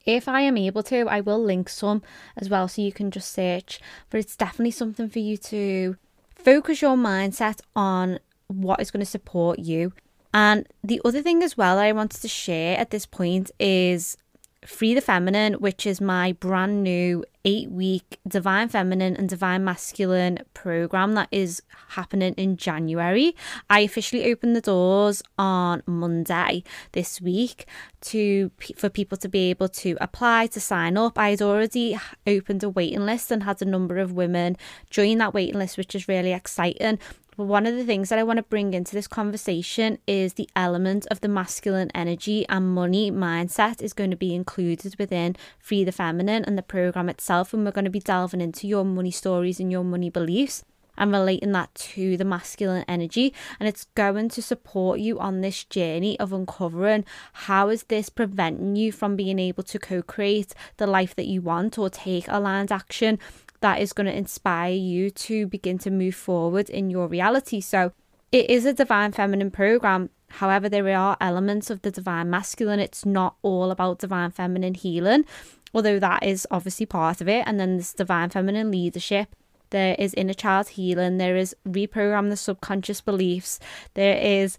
If 0.04 0.28
I 0.28 0.42
am 0.42 0.56
able 0.56 0.82
to, 0.84 1.08
I 1.08 1.20
will 1.20 1.42
link 1.42 1.68
some 1.68 2.02
as 2.36 2.48
well 2.48 2.68
so 2.68 2.82
you 2.82 2.92
can 2.92 3.10
just 3.10 3.32
search. 3.32 3.80
But 4.10 4.20
it's 4.20 4.36
definitely 4.36 4.72
something 4.72 5.08
for 5.08 5.20
you 5.20 5.36
to 5.38 5.96
focus 6.34 6.82
your 6.82 6.96
mindset 6.96 7.60
on 7.74 8.18
what 8.48 8.80
is 8.80 8.90
going 8.90 9.04
to 9.04 9.10
support 9.10 9.58
you. 9.58 9.92
And 10.34 10.66
the 10.82 11.00
other 11.04 11.22
thing 11.22 11.42
as 11.42 11.56
well 11.56 11.76
that 11.76 11.84
I 11.84 11.92
wanted 11.92 12.20
to 12.22 12.28
share 12.28 12.78
at 12.78 12.90
this 12.90 13.06
point 13.06 13.50
is 13.58 14.16
Free 14.64 14.94
the 14.94 15.00
Feminine, 15.00 15.54
which 15.54 15.86
is 15.86 16.00
my 16.00 16.32
brand 16.32 16.84
new 16.84 17.24
eight 17.44 17.70
week 17.70 18.20
Divine 18.26 18.68
Feminine 18.68 19.16
and 19.16 19.28
Divine 19.28 19.64
Masculine 19.64 20.38
program 20.54 21.14
that 21.14 21.28
is 21.32 21.62
happening 21.88 22.34
in 22.34 22.56
January. 22.56 23.34
I 23.68 23.80
officially 23.80 24.30
opened 24.30 24.54
the 24.54 24.60
doors 24.60 25.22
on 25.36 25.82
Monday 25.86 26.62
this 26.92 27.20
week 27.20 27.66
to 28.02 28.52
for 28.76 28.88
people 28.88 29.18
to 29.18 29.28
be 29.28 29.50
able 29.50 29.68
to 29.68 29.96
apply 30.00 30.46
to 30.48 30.60
sign 30.60 30.96
up. 30.96 31.18
I 31.18 31.30
had 31.30 31.42
already 31.42 31.98
opened 32.26 32.62
a 32.62 32.68
waiting 32.70 33.04
list 33.04 33.32
and 33.32 33.42
had 33.42 33.60
a 33.62 33.66
number 33.66 33.98
of 33.98 34.12
women 34.12 34.56
join 34.90 35.18
that 35.18 35.34
waiting 35.34 35.58
list, 35.58 35.76
which 35.76 35.96
is 35.96 36.06
really 36.06 36.32
exciting. 36.32 37.00
One 37.36 37.64
of 37.66 37.74
the 37.74 37.84
things 37.84 38.10
that 38.10 38.18
I 38.18 38.24
want 38.24 38.36
to 38.36 38.42
bring 38.42 38.74
into 38.74 38.94
this 38.94 39.08
conversation 39.08 39.96
is 40.06 40.34
the 40.34 40.50
element 40.54 41.06
of 41.10 41.22
the 41.22 41.28
masculine 41.28 41.90
energy 41.94 42.44
and 42.50 42.74
money 42.74 43.10
mindset 43.10 43.80
is 43.80 43.94
going 43.94 44.10
to 44.10 44.18
be 44.18 44.34
included 44.34 44.96
within 44.98 45.36
Free 45.58 45.82
the 45.82 45.92
Feminine 45.92 46.44
and 46.44 46.58
the 46.58 46.62
program 46.62 47.08
itself. 47.08 47.54
And 47.54 47.64
we're 47.64 47.72
going 47.72 47.86
to 47.86 47.90
be 47.90 48.00
delving 48.00 48.42
into 48.42 48.68
your 48.68 48.84
money 48.84 49.10
stories 49.10 49.60
and 49.60 49.72
your 49.72 49.82
money 49.82 50.10
beliefs 50.10 50.62
and 50.98 51.10
relating 51.10 51.52
that 51.52 51.74
to 51.74 52.18
the 52.18 52.24
masculine 52.24 52.84
energy 52.86 53.32
and 53.58 53.66
it's 53.66 53.86
going 53.94 54.28
to 54.28 54.42
support 54.42 55.00
you 55.00 55.18
on 55.18 55.40
this 55.40 55.64
journey 55.64 56.20
of 56.20 56.34
uncovering 56.34 57.02
how 57.32 57.70
is 57.70 57.84
this 57.84 58.10
preventing 58.10 58.76
you 58.76 58.92
from 58.92 59.16
being 59.16 59.38
able 59.38 59.62
to 59.62 59.78
co-create 59.78 60.54
the 60.76 60.86
life 60.86 61.16
that 61.16 61.26
you 61.26 61.40
want 61.40 61.78
or 61.78 61.88
take 61.88 62.26
aligned 62.28 62.70
action 62.70 63.18
that 63.62 63.80
is 63.80 63.92
going 63.92 64.06
to 64.06 64.16
inspire 64.16 64.72
you 64.72 65.10
to 65.10 65.46
begin 65.46 65.78
to 65.78 65.90
move 65.90 66.14
forward 66.14 66.68
in 66.68 66.90
your 66.90 67.08
reality. 67.08 67.60
So, 67.60 67.92
it 68.30 68.48
is 68.48 68.64
a 68.64 68.72
divine 68.72 69.12
feminine 69.12 69.50
program. 69.50 70.10
However, 70.28 70.68
there 70.68 70.88
are 70.96 71.16
elements 71.20 71.68
of 71.68 71.82
the 71.82 71.90
divine 71.90 72.30
masculine. 72.30 72.80
It's 72.80 73.04
not 73.04 73.36
all 73.42 73.70
about 73.70 73.98
divine 73.98 74.30
feminine 74.30 74.74
healing, 74.74 75.26
although 75.74 75.98
that 75.98 76.22
is 76.22 76.46
obviously 76.50 76.86
part 76.86 77.20
of 77.20 77.28
it. 77.28 77.44
And 77.46 77.60
then 77.60 77.76
there's 77.76 77.92
divine 77.92 78.30
feminine 78.30 78.70
leadership. 78.70 79.36
There 79.68 79.94
is 79.98 80.14
inner 80.14 80.34
child 80.34 80.68
healing. 80.70 81.18
There 81.18 81.36
is 81.36 81.54
reprogram 81.66 82.30
the 82.30 82.36
subconscious 82.36 83.02
beliefs. 83.02 83.60
There 83.94 84.16
is 84.16 84.56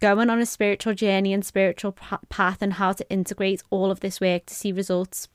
going 0.00 0.30
on 0.30 0.40
a 0.40 0.46
spiritual 0.46 0.94
journey 0.94 1.32
and 1.32 1.44
spiritual 1.44 1.92
path 1.92 2.62
and 2.62 2.74
how 2.74 2.92
to 2.92 3.10
integrate 3.10 3.62
all 3.70 3.90
of 3.90 4.00
this 4.00 4.20
work 4.20 4.46
to 4.46 4.54
see 4.54 4.72
results 4.72 5.28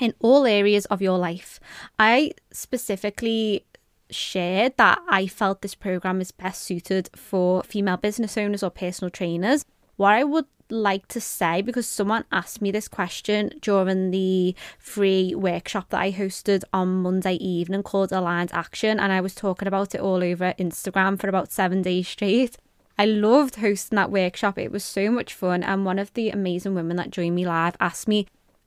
in 0.00 0.14
all 0.20 0.46
areas 0.46 0.86
of 0.86 1.02
your 1.02 1.18
life. 1.18 1.60
I 1.98 2.32
specifically 2.52 3.64
shared 4.10 4.76
that 4.76 5.00
I 5.08 5.26
felt 5.26 5.62
this 5.62 5.74
program 5.74 6.20
is 6.20 6.30
best 6.30 6.62
suited 6.62 7.10
for 7.14 7.62
female 7.62 7.96
business 7.96 8.36
owners 8.36 8.62
or 8.62 8.70
personal 8.70 9.10
trainers. 9.10 9.64
What 9.96 10.12
I 10.12 10.24
would 10.24 10.46
like 10.70 11.06
to 11.08 11.20
say 11.20 11.62
because 11.62 11.86
someone 11.86 12.24
asked 12.32 12.62
me 12.62 12.70
this 12.70 12.88
question 12.88 13.52
during 13.60 14.10
the 14.10 14.54
free 14.78 15.34
workshop 15.34 15.90
that 15.90 16.00
I 16.00 16.12
hosted 16.12 16.62
on 16.72 17.02
Monday 17.02 17.34
evening 17.34 17.82
called 17.82 18.12
Aligned 18.12 18.52
Action, 18.52 18.98
and 18.98 19.12
I 19.12 19.20
was 19.20 19.34
talking 19.34 19.68
about 19.68 19.94
it 19.94 20.00
all 20.00 20.22
over 20.24 20.54
Instagram 20.58 21.20
for 21.20 21.28
about 21.28 21.52
seven 21.52 21.82
days 21.82 22.08
straight. 22.08 22.56
I 22.98 23.06
loved 23.06 23.56
hosting 23.56 23.96
that 23.96 24.10
workshop, 24.10 24.58
it 24.58 24.72
was 24.72 24.84
so 24.84 25.10
much 25.10 25.34
fun. 25.34 25.62
And 25.62 25.84
one 25.84 25.98
of 25.98 26.12
the 26.14 26.30
amazing 26.30 26.74
women 26.74 26.96
that 26.96 27.10
joined 27.10 27.34
me 27.34 27.44
live 27.46 27.76
asked 27.80 28.06
me, 28.08 28.26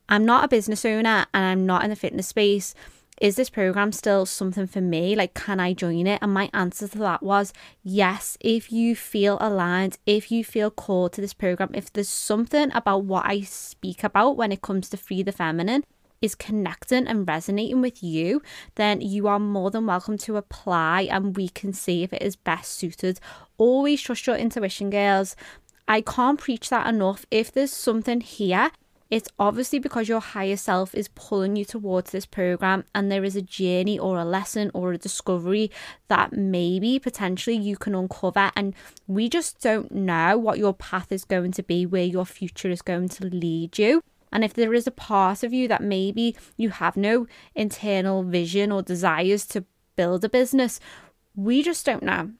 I'm 0.09 0.25
not 0.25 0.45
a 0.45 0.47
business 0.47 0.85
owner 0.85 1.25
and 1.33 1.45
I'm 1.45 1.65
not 1.65 1.83
in 1.83 1.89
the 1.89 1.95
fitness 1.95 2.27
space 2.27 2.73
is 3.19 3.35
this 3.35 3.49
program 3.49 3.91
still 3.91 4.25
something 4.25 4.67
for 4.67 4.81
me? 4.81 5.15
Like, 5.15 5.33
can 5.33 5.59
I 5.59 5.73
join 5.73 6.05
it? 6.05 6.19
And 6.21 6.33
my 6.33 6.49
answer 6.53 6.87
to 6.87 6.97
that 6.99 7.23
was 7.23 7.51
yes. 7.83 8.37
If 8.39 8.71
you 8.71 8.95
feel 8.95 9.37
aligned, 9.41 9.97
if 10.05 10.31
you 10.31 10.43
feel 10.43 10.69
called 10.69 11.13
to 11.13 11.21
this 11.21 11.33
program, 11.33 11.71
if 11.73 11.91
there's 11.91 12.09
something 12.09 12.71
about 12.73 13.05
what 13.05 13.25
I 13.25 13.41
speak 13.41 14.03
about 14.03 14.37
when 14.37 14.51
it 14.51 14.61
comes 14.61 14.89
to 14.89 14.97
free 14.97 15.23
the 15.23 15.31
feminine 15.31 15.83
is 16.21 16.35
connecting 16.35 17.07
and 17.07 17.27
resonating 17.27 17.81
with 17.81 18.03
you, 18.03 18.41
then 18.75 19.01
you 19.01 19.27
are 19.27 19.39
more 19.39 19.71
than 19.71 19.87
welcome 19.87 20.17
to 20.19 20.37
apply 20.37 21.01
and 21.03 21.35
we 21.35 21.49
can 21.49 21.73
see 21.73 22.03
if 22.03 22.13
it 22.13 22.21
is 22.21 22.35
best 22.35 22.73
suited. 22.73 23.19
Always 23.57 24.01
trust 24.01 24.27
your 24.27 24.35
intuition, 24.35 24.89
girls. 24.91 25.35
I 25.87 26.01
can't 26.01 26.39
preach 26.39 26.69
that 26.69 26.87
enough. 26.87 27.25
If 27.31 27.51
there's 27.51 27.73
something 27.73 28.21
here 28.21 28.71
it's 29.09 29.29
obviously 29.39 29.79
because 29.79 30.09
your 30.09 30.19
higher 30.19 30.57
self 30.57 30.93
is 30.93 31.07
pulling 31.09 31.55
you 31.55 31.65
towards 31.65 32.11
this 32.11 32.25
program, 32.25 32.83
and 32.93 33.11
there 33.11 33.23
is 33.23 33.35
a 33.35 33.41
journey 33.41 33.97
or 33.97 34.19
a 34.19 34.25
lesson 34.25 34.71
or 34.73 34.93
a 34.93 34.97
discovery 34.97 35.71
that 36.07 36.33
maybe 36.33 36.99
potentially 36.99 37.55
you 37.55 37.77
can 37.77 37.95
uncover. 37.95 38.51
And 38.55 38.73
we 39.07 39.29
just 39.29 39.61
don't 39.61 39.91
know 39.91 40.37
what 40.37 40.57
your 40.57 40.73
path 40.73 41.11
is 41.11 41.23
going 41.23 41.51
to 41.53 41.63
be, 41.63 41.85
where 41.85 42.03
your 42.03 42.25
future 42.25 42.69
is 42.69 42.81
going 42.81 43.09
to 43.09 43.27
lead 43.27 43.77
you. 43.77 44.01
And 44.31 44.43
if 44.43 44.53
there 44.53 44.73
is 44.73 44.87
a 44.87 44.91
part 44.91 45.43
of 45.43 45.53
you 45.53 45.67
that 45.69 45.81
maybe 45.81 46.35
you 46.57 46.69
have 46.69 46.97
no 46.97 47.27
internal 47.55 48.23
vision 48.23 48.71
or 48.71 48.81
desires 48.81 49.45
to 49.47 49.63
build 49.95 50.25
a 50.25 50.29
business, 50.29 50.79
we 51.35 51.63
just 51.63 51.85
don't 51.85 52.03
know. 52.03 52.31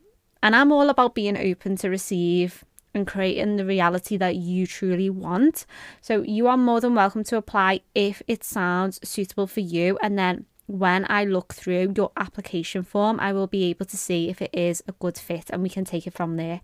And 0.44 0.56
I'm 0.56 0.72
all 0.72 0.90
about 0.90 1.16
being 1.16 1.38
open 1.38 1.78
to 1.78 1.90
receive 1.90 2.64
and 2.98 3.08
creating 3.08 3.56
the 3.56 3.66
reality 3.66 4.18
that 4.18 4.36
you 4.36 4.68
truly 4.68 5.10
want. 5.10 5.66
So 6.02 6.24
you 6.24 6.48
are 6.48 6.58
more 6.58 6.82
than 6.82 6.96
welcome 6.96 7.24
to 7.26 7.38
apply 7.38 7.82
if 7.96 8.22
it 8.28 8.44
sounds 8.44 9.00
suitable 9.08 9.48
for 9.48 9.62
you. 9.62 9.98
And 10.02 10.18
then 10.18 10.46
when 10.66 11.06
I 11.10 11.24
look 11.24 11.54
through 11.54 11.94
your 11.96 12.12
application 12.18 12.84
form, 12.84 13.20
I 13.20 13.32
will 13.32 13.48
be 13.48 13.66
able 13.66 13.86
to 13.86 13.98
see 13.98 14.30
if 14.30 14.42
it 14.42 14.50
is 14.54 14.84
a 14.88 14.92
good 14.94 15.18
fit 15.18 15.50
and 15.50 15.64
we 15.64 15.70
can 15.70 15.86
take 15.86 16.08
it 16.08 16.14
from 16.14 16.36
there. 16.36 16.62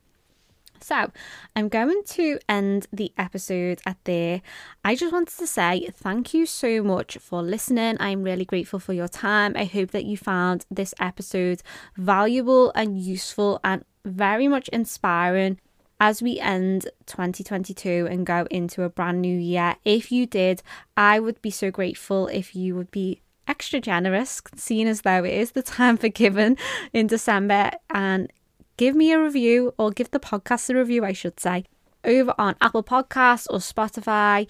So, 0.82 1.12
I'm 1.56 1.70
going 1.70 2.02
to 2.08 2.40
end 2.50 2.88
the 2.92 3.14
episode 3.18 3.80
at 3.86 4.04
there. 4.04 4.42
I 4.84 4.96
just 4.96 5.14
wanted 5.14 5.38
to 5.38 5.48
say 5.48 5.88
thank 5.94 6.34
you 6.34 6.46
so 6.46 6.84
much 6.84 7.18
for 7.20 7.42
listening. 7.42 7.96
I'm 8.02 8.22
really 8.22 8.44
grateful 8.44 8.80
for 8.80 8.92
your 8.92 9.08
time. 9.08 9.54
I 9.56 9.64
hope 9.64 9.92
that 9.92 10.04
you 10.04 10.18
found 10.18 10.66
this 10.70 10.94
episode 11.00 11.64
valuable 11.96 12.74
and 12.76 13.00
useful 13.00 13.62
and 13.64 13.86
very 14.04 14.50
much 14.50 14.68
inspiring 14.70 15.58
as 16.04 16.22
we 16.22 16.38
end 16.38 16.86
2022 17.06 18.10
and 18.12 18.26
go 18.26 18.46
into 18.52 18.84
a 18.84 18.90
brand 18.90 19.22
new 19.22 19.38
year. 19.38 19.78
If 19.86 20.12
you 20.12 20.26
did, 20.26 20.62
I 20.98 21.22
would 21.22 21.42
be 21.42 21.50
so 21.50 21.72
grateful 21.72 22.28
if 22.28 22.58
you 22.58 22.76
would 22.76 22.92
be 22.92 23.22
extra 23.48 23.80
generous, 23.80 24.42
seeing 24.54 24.90
as 24.90 25.04
though 25.04 25.24
it 25.24 25.34
is 25.34 25.52
the 25.52 25.64
time 25.78 25.96
for 25.96 26.10
giving 26.10 26.58
in 26.92 27.08
December, 27.08 27.72
and 27.90 28.30
give 28.76 28.98
me 28.98 29.14
a 29.14 29.24
review 29.24 29.74
or 29.78 29.92
give 29.92 30.12
the 30.12 30.20
podcast 30.20 30.70
a 30.70 30.76
review, 30.76 31.06
I 31.06 31.14
should 31.14 31.40
say, 31.40 31.64
over 32.04 32.34
on 32.38 32.56
Apple 32.60 32.84
Podcasts 32.84 33.48
or 33.50 33.60
Spotify. 33.60 34.50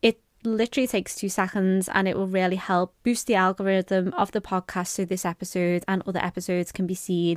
It 0.00 0.18
literally 0.44 0.86
takes 0.86 1.14
two 1.14 1.28
seconds 1.28 1.90
and 1.92 2.08
it 2.08 2.16
will 2.16 2.26
really 2.26 2.56
help 2.56 2.94
boost 3.02 3.26
the 3.26 3.34
algorithm 3.34 4.14
of 4.14 4.32
the 4.32 4.40
podcast 4.40 4.86
so 4.86 5.04
this 5.04 5.26
episode 5.26 5.84
and 5.86 6.02
other 6.06 6.24
episodes 6.24 6.72
can 6.72 6.86
be 6.86 6.94
seen 6.94 7.36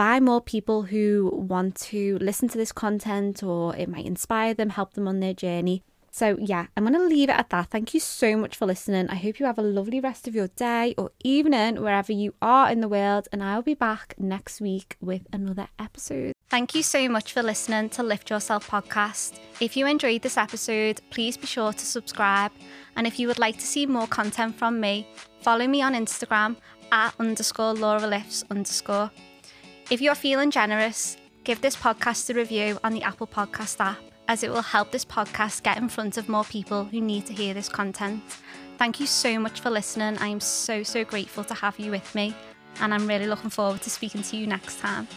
by 0.00 0.18
more 0.18 0.40
people 0.40 0.84
who 0.84 1.30
want 1.30 1.74
to 1.74 2.16
listen 2.22 2.48
to 2.48 2.56
this 2.56 2.72
content 2.72 3.42
or 3.42 3.76
it 3.76 3.86
might 3.86 4.06
inspire 4.06 4.54
them, 4.54 4.70
help 4.70 4.94
them 4.94 5.06
on 5.06 5.20
their 5.20 5.34
journey. 5.34 5.82
So, 6.10 6.38
yeah, 6.40 6.68
I'm 6.74 6.86
going 6.86 6.98
to 6.98 7.06
leave 7.06 7.28
it 7.28 7.38
at 7.38 7.50
that. 7.50 7.68
Thank 7.68 7.92
you 7.92 8.00
so 8.00 8.34
much 8.34 8.56
for 8.56 8.64
listening. 8.64 9.10
I 9.10 9.16
hope 9.16 9.38
you 9.38 9.44
have 9.44 9.58
a 9.58 9.62
lovely 9.62 10.00
rest 10.00 10.26
of 10.26 10.34
your 10.34 10.48
day 10.48 10.94
or 10.96 11.10
evening 11.22 11.82
wherever 11.82 12.12
you 12.12 12.32
are 12.40 12.70
in 12.70 12.80
the 12.80 12.88
world, 12.88 13.28
and 13.30 13.44
I'll 13.44 13.60
be 13.60 13.74
back 13.74 14.14
next 14.16 14.58
week 14.58 14.96
with 15.02 15.26
another 15.34 15.68
episode. 15.78 16.32
Thank 16.48 16.74
you 16.74 16.82
so 16.82 17.06
much 17.06 17.34
for 17.34 17.42
listening 17.42 17.90
to 17.90 18.02
Lift 18.02 18.30
Yourself 18.30 18.70
podcast. 18.70 19.38
If 19.60 19.76
you 19.76 19.86
enjoyed 19.86 20.22
this 20.22 20.38
episode, 20.38 21.02
please 21.10 21.36
be 21.36 21.46
sure 21.46 21.74
to 21.74 21.84
subscribe. 21.84 22.52
And 22.96 23.06
if 23.06 23.18
you 23.18 23.28
would 23.28 23.38
like 23.38 23.58
to 23.58 23.66
see 23.66 23.84
more 23.84 24.06
content 24.06 24.56
from 24.56 24.80
me, 24.80 25.06
follow 25.42 25.66
me 25.66 25.82
on 25.82 25.92
Instagram 25.92 26.56
at 26.90 27.12
underscore 27.18 27.74
Laura 27.74 28.06
Lifts 28.06 28.44
underscore. 28.50 29.10
If 29.90 30.00
you're 30.00 30.14
feeling 30.14 30.52
generous, 30.52 31.16
give 31.42 31.60
this 31.62 31.74
podcast 31.74 32.30
a 32.30 32.34
review 32.34 32.78
on 32.84 32.92
the 32.92 33.02
Apple 33.02 33.26
Podcast 33.26 33.80
app, 33.80 33.98
as 34.28 34.44
it 34.44 34.50
will 34.52 34.62
help 34.62 34.92
this 34.92 35.04
podcast 35.04 35.64
get 35.64 35.78
in 35.78 35.88
front 35.88 36.16
of 36.16 36.28
more 36.28 36.44
people 36.44 36.84
who 36.84 37.00
need 37.00 37.26
to 37.26 37.32
hear 37.32 37.54
this 37.54 37.68
content. 37.68 38.22
Thank 38.78 39.00
you 39.00 39.06
so 39.06 39.40
much 39.40 39.58
for 39.58 39.68
listening. 39.68 40.16
I 40.18 40.28
am 40.28 40.38
so, 40.38 40.84
so 40.84 41.04
grateful 41.04 41.42
to 41.42 41.54
have 41.54 41.76
you 41.80 41.90
with 41.90 42.14
me, 42.14 42.36
and 42.80 42.94
I'm 42.94 43.08
really 43.08 43.26
looking 43.26 43.50
forward 43.50 43.82
to 43.82 43.90
speaking 43.90 44.22
to 44.22 44.36
you 44.36 44.46
next 44.46 44.78
time. 44.78 45.08